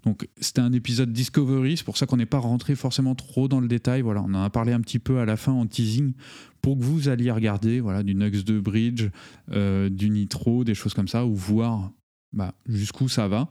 Donc, 0.04 0.26
c'était 0.40 0.62
un 0.62 0.72
épisode 0.72 1.12
Discovery, 1.12 1.76
c'est 1.76 1.84
pour 1.84 1.98
ça 1.98 2.06
qu'on 2.06 2.16
n'est 2.16 2.24
pas 2.24 2.38
rentré 2.38 2.74
forcément 2.74 3.14
trop 3.14 3.48
dans 3.48 3.60
le 3.60 3.68
détail. 3.68 4.00
Voilà, 4.00 4.22
on 4.22 4.32
en 4.32 4.42
a 4.42 4.48
parlé 4.48 4.72
un 4.72 4.80
petit 4.80 4.98
peu 4.98 5.18
à 5.18 5.26
la 5.26 5.36
fin 5.36 5.52
en 5.52 5.66
teasing 5.66 6.14
pour 6.62 6.78
que 6.78 6.82
vous 6.82 7.08
alliez 7.08 7.30
regarder 7.30 7.80
voilà, 7.80 8.02
du 8.02 8.14
Nux 8.14 8.44
2 8.44 8.60
Bridge, 8.60 9.08
euh, 9.52 9.90
du 9.90 10.08
Nitro, 10.08 10.64
des 10.64 10.74
choses 10.74 10.94
comme 10.94 11.08
ça, 11.08 11.26
ou 11.26 11.34
voir 11.34 11.90
bah, 12.32 12.54
jusqu'où 12.66 13.08
ça 13.08 13.28
va. 13.28 13.50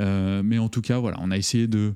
Euh, 0.00 0.42
mais 0.42 0.58
en 0.58 0.70
tout 0.70 0.80
cas, 0.80 0.98
voilà, 0.98 1.18
on 1.20 1.30
a 1.30 1.36
essayé 1.36 1.66
de, 1.66 1.94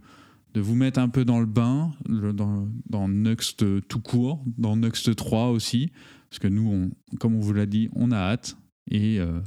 de 0.55 0.61
vous 0.61 0.75
mettre 0.75 0.99
un 1.01 1.09
peu 1.09 1.25
dans 1.25 1.41
le 1.41 1.47
bain, 1.47 1.93
le- 2.09 2.33
dans, 2.33 2.69
dans 2.89 3.09
Nuxt 3.09 3.65
tout 3.89 4.01
court, 4.01 4.45
dans 4.59 4.77
Nuxt 4.77 5.15
3 5.15 5.49
aussi, 5.51 5.91
parce 6.31 6.39
que 6.39 6.49
nous, 6.49 6.71
on, 7.13 7.17
comme 7.19 7.35
on 7.35 7.41
vous 7.41 7.53
l'a 7.53 7.67
dit, 7.67 7.89
on 7.95 8.11
a 8.11 8.17
hâte. 8.17 8.57
Et 8.91 9.19
euh, 9.21 9.41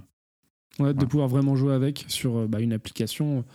Ouais, 0.80 0.90
de 0.90 0.94
Voilà. 0.96 1.08
pouvoir 1.08 1.28
vraiment 1.30 1.56
jouer 1.56 1.74
avec 1.74 2.06
sur 2.10 2.36
euh, 2.38 2.48
bah, 2.48 2.60
une 2.60 2.74
application, 2.74 3.46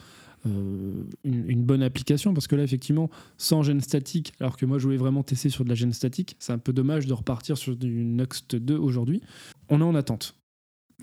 euh, 0.47 1.05
une, 1.25 1.51
une 1.51 1.63
bonne 1.65 1.83
application, 1.83 2.33
parce 2.33 2.47
que 2.47 2.57
là, 2.57 2.63
effectivement, 2.63 3.11
sans 3.37 3.63
gène 3.63 3.81
statique, 3.83 4.33
alors 4.41 4.57
que 4.57 4.65
moi, 4.65 4.79
je 4.79 4.85
voulais 4.85 4.97
vraiment 4.97 5.23
tester 5.23 5.51
sur 5.51 5.65
de 5.65 5.69
la 5.69 5.75
gène 5.75 5.93
statique, 5.93 6.37
c'est 6.39 6.53
un 6.55 6.59
peu 6.59 6.73
dommage 6.73 7.07
de 7.07 7.13
repartir 7.13 7.59
sur 7.59 7.77
du 7.77 8.05
Nuxt 8.05 8.57
2 8.57 8.77
aujourd'hui. 8.77 9.21
On 9.69 9.81
est 9.81 9.85
en 9.85 9.95
attente. 9.95 10.35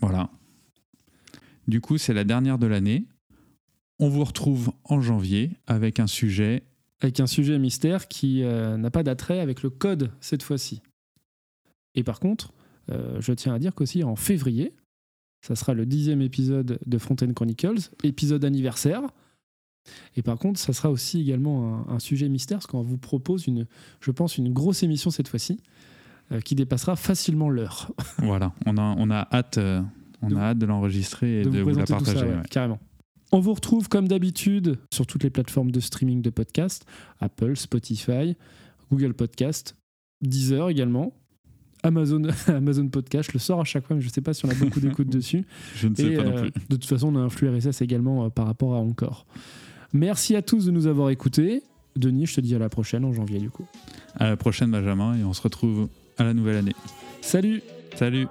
Voilà. 0.02 0.32
Du 1.68 1.82
coup, 1.82 1.98
c'est 1.98 2.14
la 2.14 2.24
dernière 2.24 2.58
de 2.58 2.66
l'année. 2.68 3.06
On 4.00 4.10
vous 4.10 4.24
retrouve 4.24 4.72
en 4.84 5.02
janvier 5.02 5.52
avec 5.66 6.00
un 6.00 6.08
sujet. 6.08 6.64
Avec 7.02 7.20
un 7.20 7.28
sujet 7.28 7.58
mystère 7.60 8.08
qui 8.08 8.44
euh, 8.44 8.78
n'a 8.78 8.92
pas 8.92 9.04
d'attrait 9.04 9.40
avec 9.40 9.64
le 9.64 9.70
code 9.70 10.12
cette 10.20 10.44
fois-ci. 10.44 10.82
Et 11.96 12.04
par 12.04 12.20
contre, 12.20 12.54
euh, 12.92 13.20
je 13.22 13.34
tiens 13.34 13.54
à 13.54 13.60
dire 13.60 13.74
qu'aussi 13.74 14.04
en 14.04 14.16
février, 14.16 14.74
ça 15.42 15.56
sera 15.56 15.74
le 15.74 15.86
dixième 15.86 16.22
épisode 16.22 16.80
de 16.86 16.98
Fontaine 16.98 17.34
Chronicles, 17.34 17.92
épisode 18.04 18.46
anniversaire. 18.46 19.02
Et 20.16 20.22
par 20.22 20.38
contre, 20.38 20.60
ça 20.60 20.74
sera 20.74 20.92
aussi 20.92 21.22
également 21.22 21.88
un, 21.90 21.96
un 21.96 22.00
sujet 22.00 22.30
mystère, 22.30 22.58
parce 22.58 22.68
qu'on 22.68 22.82
vous 22.82 22.98
propose, 22.98 23.48
une, 23.48 23.66
je 24.02 24.12
pense, 24.12 24.38
une 24.38 24.52
grosse 24.52 24.84
émission 24.84 25.10
cette 25.12 25.28
fois-ci, 25.28 25.60
euh, 26.32 26.42
qui 26.42 26.56
dépassera 26.56 26.96
facilement 26.96 27.50
l'heure. 27.50 27.92
Voilà, 28.20 28.54
on 28.66 28.78
a, 28.78 28.96
on 28.98 29.10
a 29.12 29.28
hâte, 29.32 29.58
euh, 29.60 29.82
on 30.22 30.30
De 30.30 30.36
a 30.36 30.40
hâte 30.50 30.58
de 30.58 30.66
l'enregistrer 30.66 31.42
et 31.42 31.44
de, 31.46 31.50
de 31.50 31.62
vous 31.62 31.70
la 31.70 31.86
partager. 31.86 32.20
ça, 32.20 32.26
ouais, 32.26 32.36
ouais. 32.36 32.42
carrément. 32.50 32.80
On 33.32 33.40
vous 33.40 33.54
retrouve 33.54 33.90
comme 33.90 34.08
d'habitude 34.08 34.78
sur 34.92 35.06
toutes 35.06 35.24
les 35.24 35.30
plateformes 35.30 35.72
de 35.72 35.80
streaming 35.80 36.22
de 36.22 36.30
podcasts, 36.30 36.86
Apple, 37.20 37.56
Spotify, 37.58 38.36
Google 38.92 39.14
Podcast, 39.14 39.76
Deezer 40.22 40.70
également, 40.70 41.14
Amazon, 41.84 42.22
Amazon 42.48 42.88
Podcast. 42.88 43.30
Je 43.30 43.34
le 43.34 43.40
sors 43.40 43.60
à 43.60 43.66
chaque 43.66 43.86
fois, 43.86 43.96
mais 43.96 44.02
je 44.02 44.08
ne 44.08 44.12
sais 44.12 44.22
pas 44.22 44.34
si 44.34 44.46
on 44.46 44.50
a 44.50 44.54
beaucoup 44.54 44.80
d'écoute 44.80 45.10
dessus. 45.12 45.46
Je 45.76 45.88
ne 45.88 45.96
sais 45.96 46.14
Et 46.14 46.16
pas 46.18 46.24
non 46.24 46.38
euh, 46.38 46.42
plus. 46.42 46.52
de 46.70 46.76
toute 46.76 46.86
façon, 46.86 47.14
on 47.14 47.20
a 47.20 47.22
un 47.22 47.30
flux 47.30 47.50
RSS 47.50 47.82
également 47.82 48.26
euh, 48.26 48.30
par 48.30 48.46
rapport 48.46 48.76
à 48.76 48.80
Encore. 48.80 49.26
Merci 49.94 50.36
à 50.36 50.42
tous 50.42 50.66
de 50.66 50.72
nous 50.72 50.88
avoir 50.88 51.10
écoutés. 51.10 51.64
Denis, 51.96 52.28
je 52.28 52.36
te 52.36 52.42
dis 52.42 52.56
à 52.56 52.60
la 52.60 52.70
prochaine 52.70 53.04
en 53.06 53.12
janvier 53.14 53.40
du 53.40 53.50
coup. 53.50 53.66
À 54.16 54.30
la 54.30 54.38
prochaine, 54.38 54.72
Benjamin, 54.72 55.18
et 55.18 55.24
on 55.24 55.34
se 55.34 55.42
retrouve 55.42 55.90
à 56.18 56.24
la 56.24 56.34
nouvelle 56.34 56.58
année. 56.58 56.76
Salut 57.22 57.62
Salut 57.96 58.28